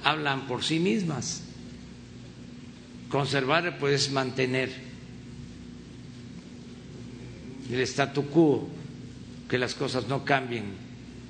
[0.05, 1.48] hablan por sí mismas.
[3.09, 4.71] Conservar pues mantener
[7.71, 8.69] el statu quo,
[9.49, 10.65] que las cosas no cambien,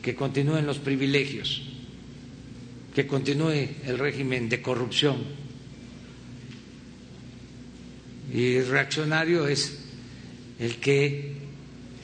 [0.03, 1.63] que continúen los privilegios,
[2.95, 5.17] que continúe el régimen de corrupción.
[8.33, 9.79] Y reaccionario es
[10.59, 11.33] el que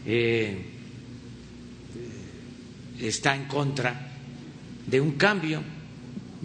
[0.07, 0.59] eh,
[3.01, 4.13] está en contra
[4.87, 5.63] de un cambio,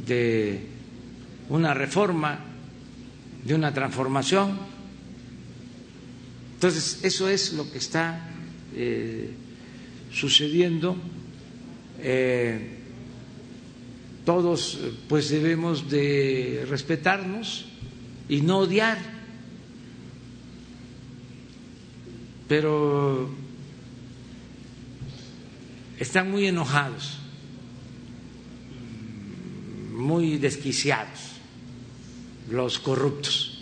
[0.05, 0.59] de
[1.49, 2.48] una reforma,
[3.43, 4.57] de una transformación.
[6.55, 8.29] Entonces, eso es lo que está
[8.75, 9.31] eh,
[10.11, 10.97] sucediendo.
[11.99, 12.75] Eh,
[14.25, 17.65] todos pues debemos de respetarnos
[18.27, 18.97] y no odiar,
[22.47, 23.29] pero
[25.97, 27.17] están muy enojados,
[29.93, 31.28] muy desquiciados
[32.51, 33.59] los corruptos,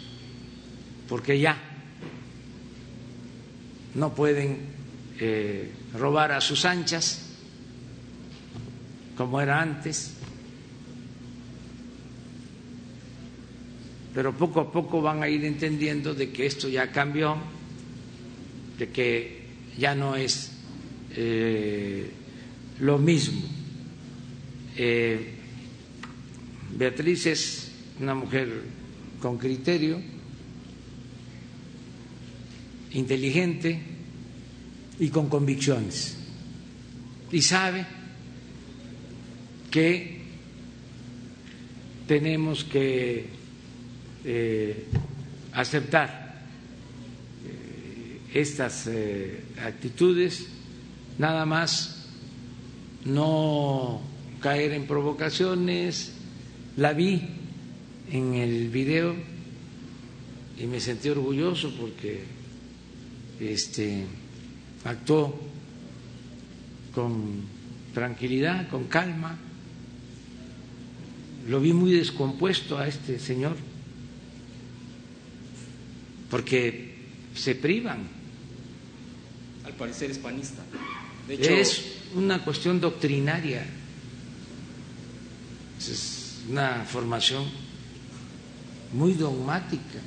[1.08, 1.58] porque ya
[3.96, 4.60] no pueden
[5.20, 7.24] eh, robar a sus anchas
[9.18, 10.14] como era antes,
[14.14, 17.38] pero poco a poco van a ir entendiendo de que esto ya cambió,
[18.78, 19.42] de que
[19.78, 20.52] ya no es
[21.16, 22.12] eh,
[22.80, 23.42] lo mismo.
[24.76, 25.34] Eh,
[26.78, 28.77] Beatriz es una mujer
[29.22, 30.00] con criterio,
[32.92, 33.80] inteligente
[35.00, 36.18] y con convicciones.
[37.32, 37.86] Y sabe
[39.70, 40.22] que
[42.08, 43.26] tenemos que
[44.24, 44.86] eh,
[45.52, 46.44] aceptar
[47.46, 48.90] eh, estas
[49.62, 50.48] actitudes,
[51.18, 51.98] nada más
[53.06, 54.02] no
[54.42, 56.14] caer en provocaciones.
[56.76, 57.22] La vi
[58.12, 59.16] en el video
[60.60, 62.24] y me sentí orgulloso porque
[63.40, 64.06] este
[64.84, 65.40] actuó
[66.94, 67.44] con
[67.94, 69.38] tranquilidad, con calma.
[71.48, 73.56] Lo vi muy descompuesto a este señor
[76.30, 76.96] porque
[77.36, 78.08] se privan.
[79.66, 80.64] Al parecer es panista.
[81.28, 81.84] De hecho, es
[82.16, 83.66] una cuestión doctrinaria,
[85.78, 87.46] es una formación
[88.94, 90.00] muy dogmática,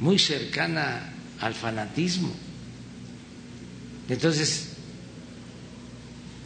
[0.00, 2.32] muy cercana al fanatismo.
[4.08, 4.68] Entonces,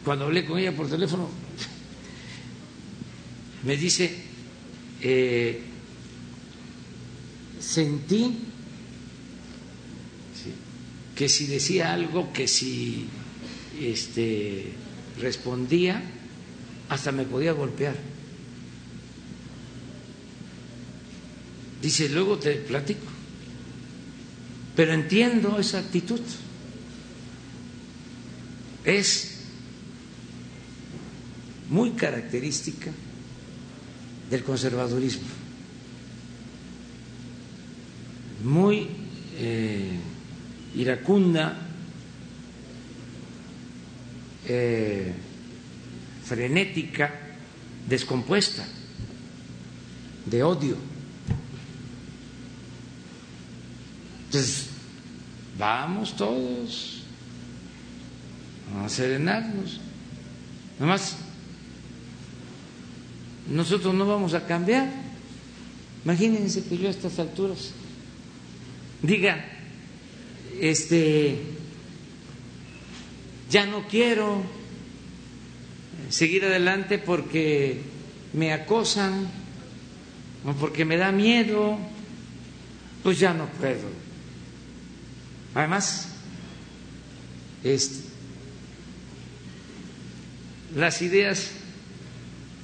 [0.03, 1.29] cuando hablé con ella por teléfono,
[3.63, 4.15] me dice,
[5.01, 5.61] eh,
[7.59, 8.39] sentí
[11.15, 13.07] que si decía algo, que si
[13.79, 14.73] este,
[15.19, 16.03] respondía,
[16.89, 17.95] hasta me podía golpear.
[21.85, 23.05] Dice, luego te platico.
[24.75, 26.19] Pero entiendo esa actitud.
[28.83, 29.41] Es
[31.69, 32.89] muy característica
[34.31, 35.27] del conservadurismo.
[38.43, 38.87] Muy
[39.37, 39.91] eh,
[40.73, 41.55] iracunda,
[44.47, 45.13] eh,
[46.23, 47.13] frenética,
[47.87, 48.65] descompuesta,
[50.25, 50.94] de odio.
[54.35, 54.67] Entonces,
[55.57, 57.03] vamos todos
[58.83, 59.79] a serenarnos.
[60.77, 61.15] Nomás,
[63.49, 64.91] nosotros no vamos a cambiar.
[66.03, 67.71] Imagínense que yo a estas alturas
[69.01, 69.39] diga,
[70.59, 71.39] este,
[73.49, 74.43] ya no quiero
[76.09, 77.79] seguir adelante porque
[78.33, 79.29] me acosan
[80.43, 81.79] o porque me da miedo,
[83.01, 84.04] pues ya no puedo.
[85.55, 86.09] Además,
[90.75, 91.49] las ideas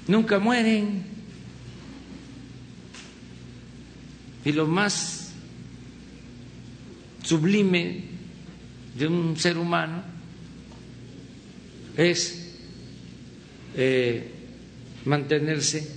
[0.07, 1.03] nunca mueren
[4.43, 5.31] y lo más
[7.23, 8.03] sublime
[8.97, 10.03] de un ser humano
[11.95, 12.57] es
[13.75, 14.31] eh,
[15.05, 15.89] mantenerse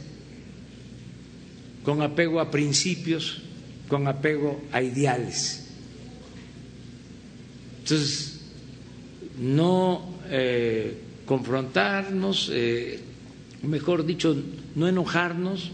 [1.83, 3.43] con apego a principios,
[3.89, 5.64] con apego a ideales.
[7.85, 8.41] Entonces,
[9.39, 10.97] no eh,
[11.27, 12.99] confrontarnos, eh,
[13.63, 14.35] mejor dicho,
[14.75, 15.71] no enojarnos,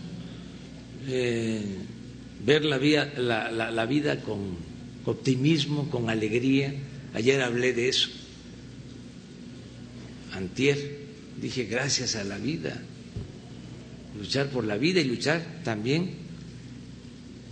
[1.07, 4.57] ver la vida, la vida con
[5.05, 6.75] optimismo, con alegría.
[7.15, 8.09] Ayer hablé de eso.
[10.33, 10.99] antier,
[11.41, 12.83] dije gracias a la vida,
[14.19, 16.11] luchar por la vida y luchar también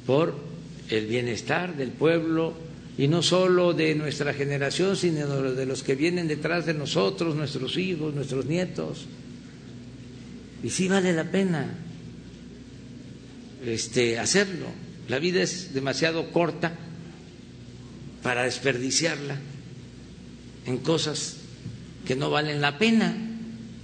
[0.05, 0.35] por
[0.91, 2.68] el bienestar del pueblo
[2.99, 7.77] y no solo de nuestra generación, sino de los que vienen detrás de nosotros, nuestros
[7.79, 9.07] hijos, nuestros nietos.
[10.65, 11.79] Y sí vale la pena
[13.65, 14.67] este, hacerlo.
[15.07, 16.73] La vida es demasiado corta
[18.25, 19.37] para desperdiciarla
[20.67, 21.37] en cosas
[22.05, 23.17] que no valen la pena.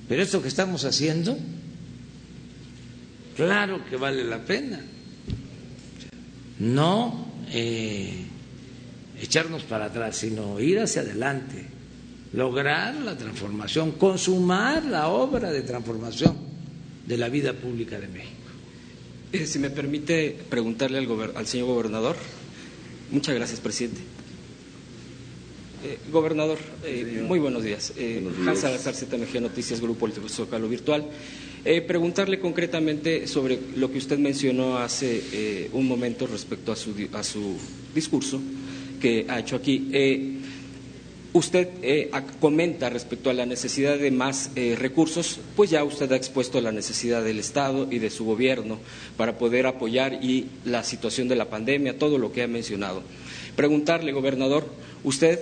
[0.08, 1.38] Pero esto que estamos haciendo,
[3.36, 4.80] claro que vale la pena.
[6.58, 8.23] No eh,
[9.20, 11.64] echarnos para atrás, sino ir hacia adelante,
[12.32, 16.36] lograr la transformación, consumar la obra de transformación
[17.06, 18.44] de la vida pública de México.
[19.32, 22.16] Eh, si me permite preguntarle al, señor gobernador.
[23.10, 24.00] Muchas gracias, presidente.
[25.84, 27.92] Eh, gobernador, eh, muy buenos días.
[28.46, 31.04] Hans Salazar, ZMG Noticias, Grupo Político Zócalo Virtual.
[31.86, 37.56] preguntarle concretamente sobre lo que usted mencionó hace un momento respecto a su, a su
[37.94, 38.40] discurso
[39.04, 39.90] que ha hecho aquí.
[39.92, 40.38] Eh,
[41.34, 42.10] usted eh,
[42.40, 46.72] comenta respecto a la necesidad de más eh, recursos, pues ya usted ha expuesto la
[46.72, 48.78] necesidad del Estado y de su gobierno
[49.18, 53.02] para poder apoyar y la situación de la pandemia, todo lo que ha mencionado.
[53.56, 54.64] Preguntarle, gobernador,
[55.02, 55.38] ¿usted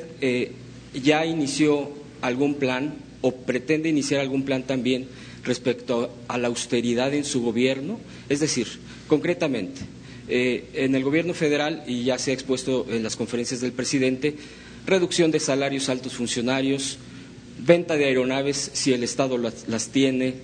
[0.93, 5.07] ya inició algún plan o pretende iniciar algún plan también
[5.45, 8.01] respecto a la austeridad en su gobierno?
[8.29, 8.67] Es decir,
[9.07, 9.83] concretamente,
[10.35, 14.35] eh, en el gobierno federal, y ya se ha expuesto en las conferencias del presidente,
[14.87, 16.97] reducción de salarios altos funcionarios,
[17.59, 20.37] venta de aeronaves si el Estado las, tiene,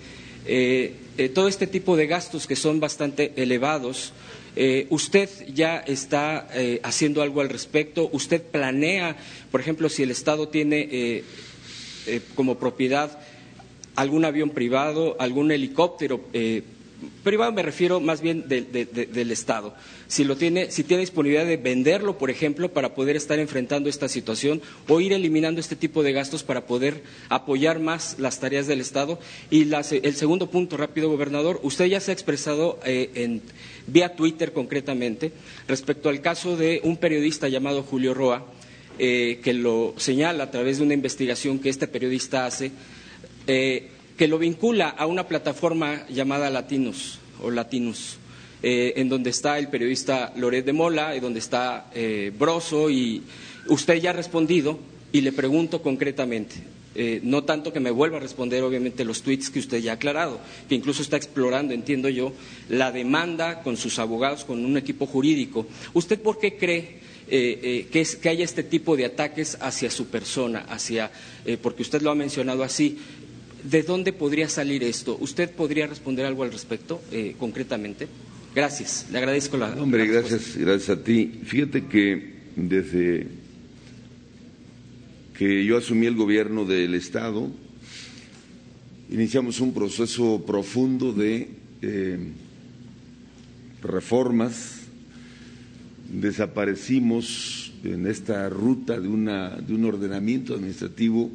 [0.45, 4.13] eh, eh, todo este tipo de gastos que son bastante elevados.
[4.91, 6.49] ¿Usted ya está
[6.83, 8.11] haciendo algo al respecto?
[8.13, 9.17] ¿Usted planea,
[9.53, 11.23] por ejemplo, si el Estado tiene
[12.35, 13.21] como propiedad
[13.95, 16.25] algún avión privado, algún helicóptero
[17.23, 19.75] privado me refiero más bien del Estado.
[20.07, 24.09] Si, lo tiene, si tiene disponibilidad de venderlo, por ejemplo, para poder estar enfrentando esta
[24.09, 28.81] situación o ir eliminando este tipo de gastos para poder apoyar más las tareas del
[28.81, 29.19] Estado.
[29.51, 33.43] Y el segundo punto, rápido, gobernador, usted ya se ha expresado eh, en,
[33.87, 35.33] vía Twitter concretamente
[35.67, 38.47] respecto al caso de un periodista llamado Julio Roa,
[38.99, 42.71] eh, que lo señala a través de una investigación que este periodista hace.
[43.47, 43.89] Eh,
[44.19, 48.19] que lo vincula a una plataforma llamada Latinos o Latinus,
[48.65, 53.23] eh, en donde está el periodista Loret de Mola y donde está eh, Broso y
[53.69, 54.77] usted ya ha respondido
[55.13, 56.57] y le pregunto concretamente,
[56.97, 59.95] eh, no tanto que me vuelva a responder obviamente los tweets que usted ya ha
[59.95, 62.33] aclarado, que incluso está explorando, entiendo yo,
[62.69, 65.65] la demanda con sus abogados, con un equipo jurídico.
[65.95, 70.61] ¿Usted por qué cree que, es, que, haya este tipo de ataques hacia su persona,
[70.71, 71.11] hacia,
[71.63, 72.99] porque usted lo ha mencionado así,
[73.63, 75.17] ¿De dónde podría salir esto?
[75.21, 78.07] ¿Usted podría responder algo al respecto eh, concretamente?
[78.55, 79.71] Gracias, le agradezco la.
[79.75, 81.41] Hombre, gracias, gracias a ti.
[81.45, 83.27] Fíjate que desde
[85.37, 87.51] que yo asumí el gobierno del Estado,
[89.11, 91.49] iniciamos un proceso profundo de
[91.83, 92.19] eh,
[93.83, 94.81] reformas,
[96.13, 101.31] desaparecimos en esta ruta de, una, de un ordenamiento administrativo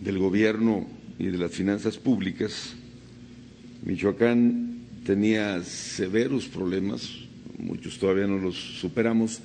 [0.00, 0.86] del gobierno
[1.20, 2.72] y de las finanzas públicas,
[3.84, 7.10] Michoacán tenía severos problemas,
[7.58, 9.40] muchos todavía no los superamos.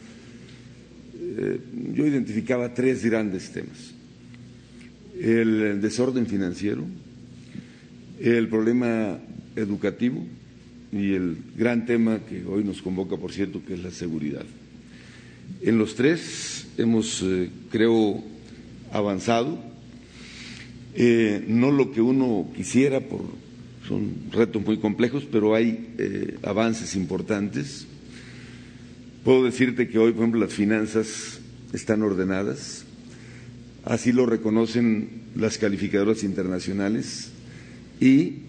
[1.19, 1.59] Eh,
[1.93, 3.93] yo identificaba tres grandes temas.
[5.19, 6.85] El desorden financiero,
[8.21, 9.19] el problema
[9.57, 10.25] educativo
[10.93, 14.45] y el gran tema que hoy nos convoca, por cierto, que es la seguridad.
[15.61, 18.23] En los tres hemos, eh, creo,
[18.93, 19.74] avanzado
[20.95, 23.21] eh, no lo que uno quisiera, por,
[23.87, 27.85] son retos muy complejos, pero hay eh, avances importantes.
[29.23, 31.39] Puedo decirte que hoy, por ejemplo, las finanzas
[31.73, 32.85] están ordenadas,
[33.83, 37.31] así lo reconocen las calificadoras internacionales
[37.99, 38.39] y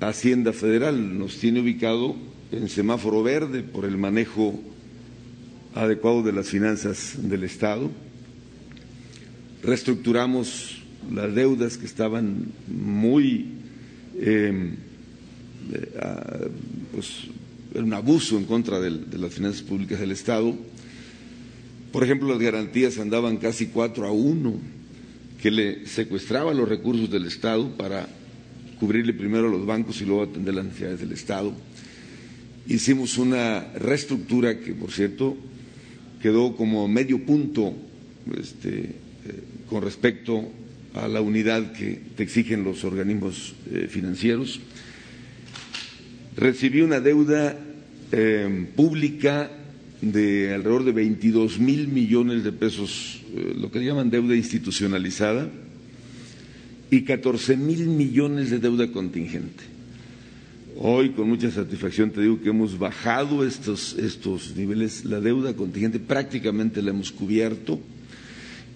[0.00, 2.16] Hacienda Federal nos tiene ubicado
[2.52, 4.58] en semáforo verde por el manejo
[5.74, 7.90] adecuado de las finanzas del Estado.
[9.62, 10.82] Reestructuramos
[11.12, 13.46] las deudas que estaban muy,
[14.18, 14.74] eh,
[15.72, 16.50] eh,
[16.92, 17.24] pues,
[17.74, 20.54] un abuso en contra de, las finanzas públicas del Estado.
[21.92, 24.54] Por ejemplo, las garantías andaban casi cuatro a uno,
[25.40, 28.08] que le secuestraba los recursos del Estado para
[28.80, 31.52] cubrirle primero a los bancos y luego atender las necesidades del Estado.
[32.66, 35.36] Hicimos una reestructura que, por cierto,
[36.20, 37.72] quedó como medio punto
[38.38, 38.94] este, eh,
[39.68, 40.44] con respecto
[40.98, 44.60] a la unidad que te exigen los organismos eh, financieros.
[46.36, 47.56] Recibí una deuda
[48.12, 49.50] eh, pública
[50.00, 55.48] de alrededor de 22 mil millones de pesos, eh, lo que llaman deuda institucionalizada,
[56.90, 59.64] y 14 mil millones de deuda contingente.
[60.80, 65.04] Hoy, con mucha satisfacción, te digo que hemos bajado estos, estos niveles.
[65.04, 67.80] La deuda contingente prácticamente la hemos cubierto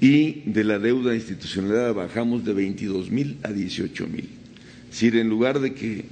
[0.03, 4.29] y de la deuda institucionalizada bajamos de 22 mil a 18 mil.
[4.87, 6.07] Es decir, en lugar de que,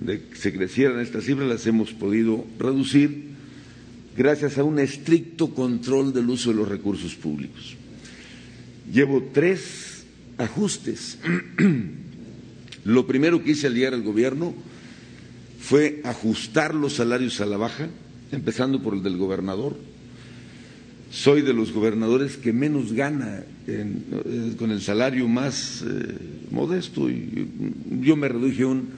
[0.00, 3.28] de que se crecieran estas cifras, las hemos podido reducir
[4.14, 7.76] gracias a un estricto control del uso de los recursos públicos.
[8.92, 10.04] Llevo tres
[10.36, 11.18] ajustes.
[12.84, 14.52] Lo primero que hice al llegar al gobierno
[15.60, 17.88] fue ajustar los salarios a la baja,
[18.32, 19.95] empezando por el del gobernador.
[21.16, 23.86] Soy de los gobernadores que menos gana eh,
[24.58, 26.14] con el salario más eh,
[26.50, 27.48] modesto y
[28.02, 28.90] yo me reduje un,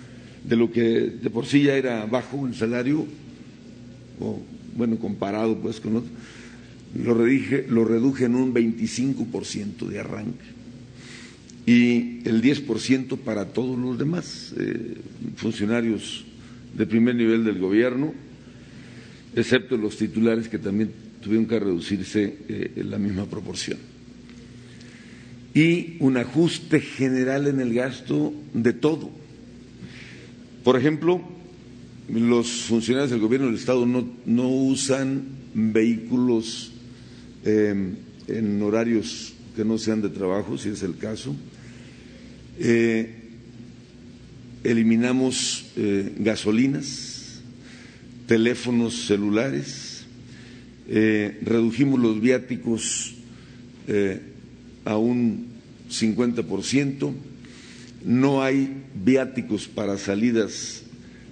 [0.42, 3.06] de lo que de por sí ya era bajo el salario,
[4.18, 4.42] o
[4.76, 6.10] bueno, comparado pues con otros,
[7.00, 10.44] lo reduje, lo reduje en un 25% de arranque
[11.66, 14.96] y el 10% para todos los demás eh,
[15.36, 16.24] funcionarios
[16.76, 18.12] de primer nivel del gobierno,
[19.36, 23.78] excepto los titulares que también tuvieron que reducirse eh, en la misma proporción.
[25.54, 29.10] Y un ajuste general en el gasto de todo.
[30.62, 31.22] Por ejemplo,
[32.08, 35.24] los funcionarios del gobierno del Estado no, no usan
[35.54, 36.72] vehículos
[37.44, 37.94] eh,
[38.28, 41.34] en horarios que no sean de trabajo, si es el caso
[42.58, 43.14] eh,
[44.64, 47.40] eliminamos eh, gasolinas,
[48.26, 49.87] teléfonos celulares,
[50.88, 53.14] eh, redujimos los viáticos
[54.84, 55.46] a un
[55.90, 57.14] 50%,
[58.04, 60.82] no hay viáticos para salidas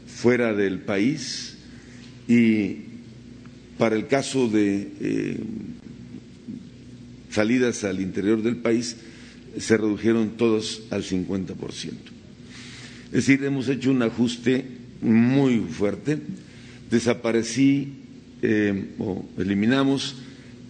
[0.07, 1.59] fuera del país
[2.27, 2.77] y
[3.77, 5.37] para el caso de
[7.31, 8.97] salidas al interior del país
[9.59, 11.93] se redujeron todos al 50%.
[13.07, 14.65] Es decir, hemos hecho un ajuste
[15.01, 16.19] muy fuerte.
[16.91, 18.06] Desaparecí
[18.43, 20.17] eh, o eliminamos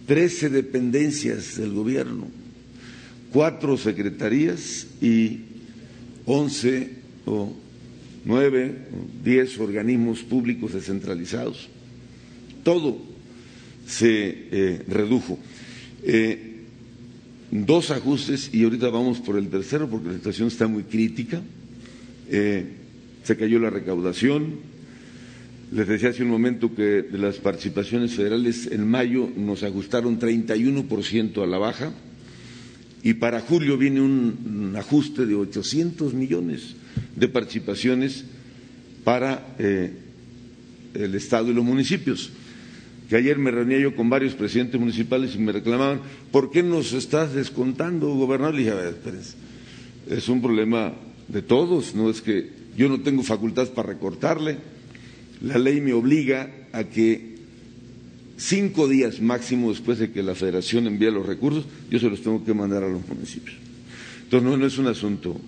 [0.07, 2.27] 13 dependencias del gobierno,
[3.31, 5.41] cuatro secretarías y
[6.25, 6.91] 11
[7.25, 7.53] o
[8.23, 11.67] 9 o 10 organismos públicos descentralizados.
[12.63, 12.97] Todo
[13.85, 15.37] se eh, redujo.
[16.03, 16.53] Eh,
[17.51, 21.41] dos ajustes y ahorita vamos por el tercero porque la situación está muy crítica.
[22.29, 24.76] Se cayó la recaudación.
[25.71, 31.43] Les decía hace un momento que de las participaciones federales en mayo nos ajustaron 31%
[31.43, 31.91] a la baja
[33.03, 36.75] y para julio viene un, ajuste de 800 millones
[37.15, 38.23] de participaciones
[39.03, 39.91] para eh,
[40.93, 42.31] el Estado y los municipios.
[43.09, 46.93] Que ayer me reuní yo con varios presidentes municipales y me reclamaban, ¿por qué nos
[46.93, 48.55] estás descontando, gobernador?
[48.55, 48.95] Le dije, a ver,
[50.09, 50.93] es un problema
[51.27, 54.57] de todos, no es que yo no tengo facultad para recortarle,
[55.41, 57.37] la ley me obliga a que
[58.37, 62.43] cinco días máximo después de que la federación envíe los recursos, yo se los tengo
[62.43, 63.55] que mandar a los municipios.
[64.23, 65.39] Entonces no, es un asunto.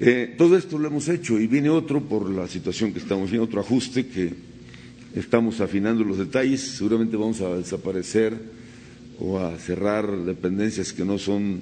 [0.00, 3.44] Eh, todo esto lo hemos hecho y viene otro por la situación que estamos viendo,
[3.44, 4.52] otro ajuste que
[5.14, 8.32] Estamos afinando los detalles, seguramente vamos a desaparecer
[9.20, 11.60] o a cerrar dependencias que no son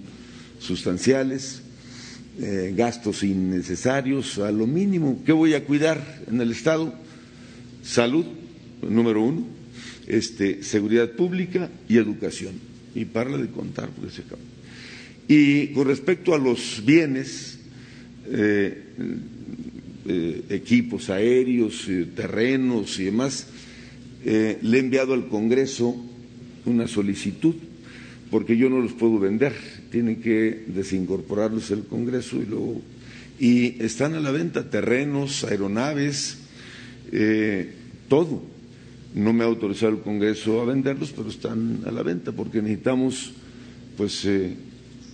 [0.61, 1.63] sustanciales,
[2.39, 5.23] eh, gastos innecesarios, a lo mínimo.
[5.25, 6.95] ¿Qué voy a cuidar en el Estado?
[7.83, 8.25] Salud,
[8.83, 9.45] número uno,
[10.07, 12.55] este, seguridad pública y educación.
[12.95, 14.43] Y para de contar, porque se acaba.
[15.29, 17.61] Y con respecto a los bienes,
[18.33, 18.83] eh,
[20.07, 23.47] eh, equipos aéreos, eh, terrenos y demás,
[24.25, 25.97] le he enviado al Congreso
[26.67, 27.55] una solicitud
[28.31, 29.55] porque yo no los puedo vender,
[29.91, 32.81] tienen que desincorporarlos el Congreso y luego
[33.39, 36.37] y están a la venta terrenos, aeronaves,
[38.07, 38.43] todo.
[39.15, 43.33] No me ha autorizado el Congreso a venderlos, pero están a la venta porque necesitamos
[43.97, 44.29] pues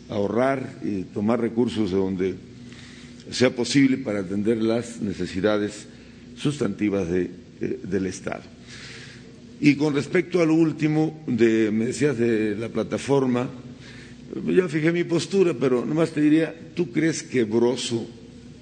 [0.08, 2.34] ahorrar y tomar recursos de donde
[3.30, 5.86] sea posible para atender las necesidades
[6.36, 7.30] sustantivas de,
[7.60, 8.42] eh, del Estado.
[9.60, 13.48] Y con respecto a lo último, me decías de la plataforma,
[14.46, 18.06] ya fijé mi postura, pero nomás te diría, ¿tú crees que Broso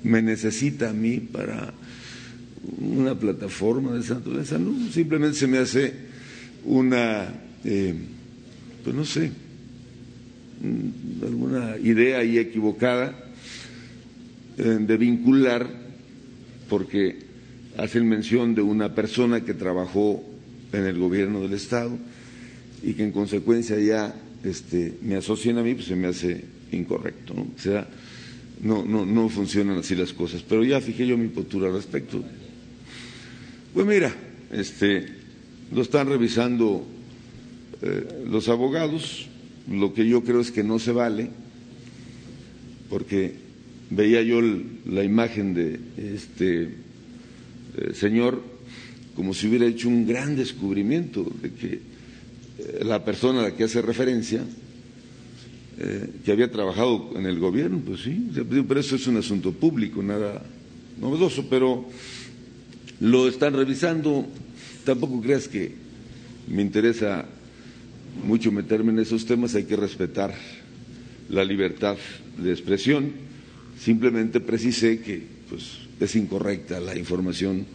[0.03, 1.73] me necesita a mí para
[2.78, 4.59] una plataforma de esa naturaleza?
[4.59, 5.93] No, simplemente se me hace
[6.65, 7.32] una,
[7.65, 7.95] eh,
[8.82, 9.31] pues no sé,
[10.61, 13.15] mm, alguna idea ahí equivocada
[14.59, 15.69] eh, de vincular,
[16.69, 17.19] porque
[17.77, 20.23] hacen mención de una persona que trabajó
[20.73, 21.99] en el gobierno del Estado
[22.82, 24.15] y que en consecuencia ya
[24.45, 27.35] este, me asocian a mí, pues se me hace incorrecto.
[27.35, 27.43] ¿no?
[27.43, 27.89] O sea,
[28.61, 30.43] no, no, no funcionan así las cosas.
[30.49, 32.23] Pero ya fijé yo mi postura al respecto.
[33.73, 34.15] Pues mira,
[34.53, 35.07] este,
[35.73, 36.87] lo están revisando
[37.83, 39.29] eh, los abogados.
[39.71, 41.31] Lo que yo creo es que no se vale,
[42.91, 43.33] porque
[43.91, 44.41] veía yo
[44.87, 48.43] la imagen de este eh, señor
[49.15, 51.81] como si hubiera hecho un gran descubrimiento de que
[52.83, 54.43] la persona a la que hace referencia,
[56.25, 58.31] que había trabajado en el gobierno, pues sí,
[58.69, 60.43] pero eso es un asunto público, nada
[61.01, 61.85] novedoso, pero
[63.01, 64.27] lo están revisando.
[64.85, 65.75] Tampoco creas que
[66.49, 67.27] me interesa
[68.25, 70.35] mucho meterme en esos temas, hay que respetar
[71.29, 71.97] la libertad
[72.39, 73.13] de expresión.
[73.79, 77.67] Simplemente precisé que pues, es incorrecta la información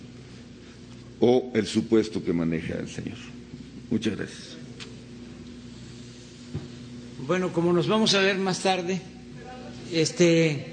[1.20, 3.18] o el supuesto que maneja el señor.
[3.90, 4.59] Muchas gracias.
[7.28, 9.02] Bueno, como nos vamos a ver más tarde,
[9.92, 10.68] este,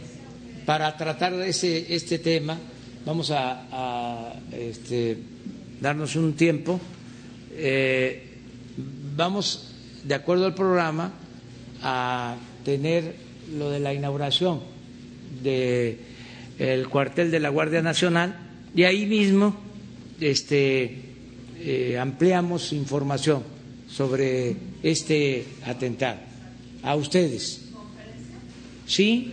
[0.65, 2.57] para tratar de ese, este tema,
[3.05, 5.19] vamos a, este,
[5.81, 6.81] darnos un tiempo.
[7.53, 8.39] Eh,
[9.17, 9.75] vamos,
[10.05, 11.13] de acuerdo al programa,
[11.83, 13.17] a tener
[13.59, 14.61] lo de la inauguración
[15.43, 15.99] del
[16.59, 18.37] el cuartel de la Guardia Nacional
[18.75, 19.57] y ahí mismo
[20.21, 21.01] este,
[21.59, 23.43] eh, ampliamos información
[23.89, 26.36] sobre este atentado.
[26.83, 27.63] A ustedes.
[28.87, 29.33] Sí,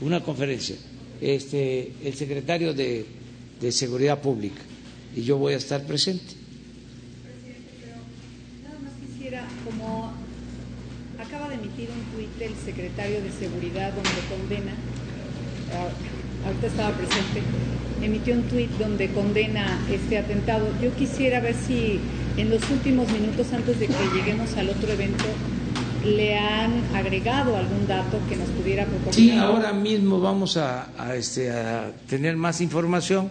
[0.00, 0.76] una conferencia.
[1.20, 3.06] Este, el secretario de,
[3.60, 4.62] de Seguridad Pública
[5.14, 6.40] y yo voy a estar presente.
[9.64, 10.12] como
[11.18, 14.72] acaba de emitir un tuit el secretario de Seguridad donde condena,
[15.72, 17.42] ah, ahorita estaba presente,
[18.02, 20.66] emitió un tuit donde condena este atentado.
[20.82, 22.00] Yo quisiera ver si
[22.36, 25.24] en los últimos minutos antes de que lleguemos al otro evento
[26.04, 29.14] le han agregado algún dato que nos pudiera proporcionar.
[29.34, 33.30] Sí, ahora mismo vamos a, este, a tener más información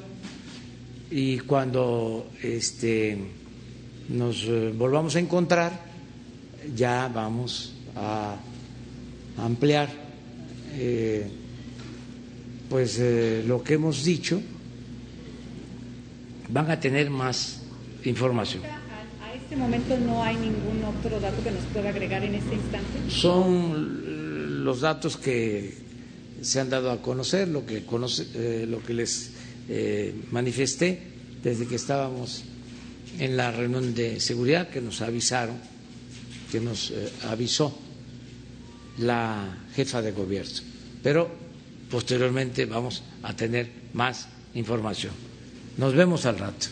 [1.12, 3.18] y cuando este,
[4.10, 5.72] nos eh, volvamos a encontrar
[6.76, 8.36] ya vamos a
[9.38, 9.90] ampliar
[10.74, 11.28] eh,
[12.70, 14.40] pues eh, lo que hemos dicho
[16.50, 17.62] van a tener más
[18.04, 18.79] información.
[19.50, 23.10] Este momento no hay ningún otro dato que nos pueda agregar en este instante.
[23.10, 25.74] Son los datos que
[26.40, 29.32] se han dado a conocer, lo que conoce, eh, lo que les
[30.30, 31.02] manifesté
[31.42, 32.44] desde que estábamos
[33.18, 35.58] en la reunión de seguridad que nos avisaron
[36.52, 37.76] que nos eh, avisó
[39.00, 40.62] la jefa de gobierno.
[41.02, 41.28] Pero
[41.90, 45.14] posteriormente vamos a tener más información.
[45.78, 46.68] Nos vemos al rato.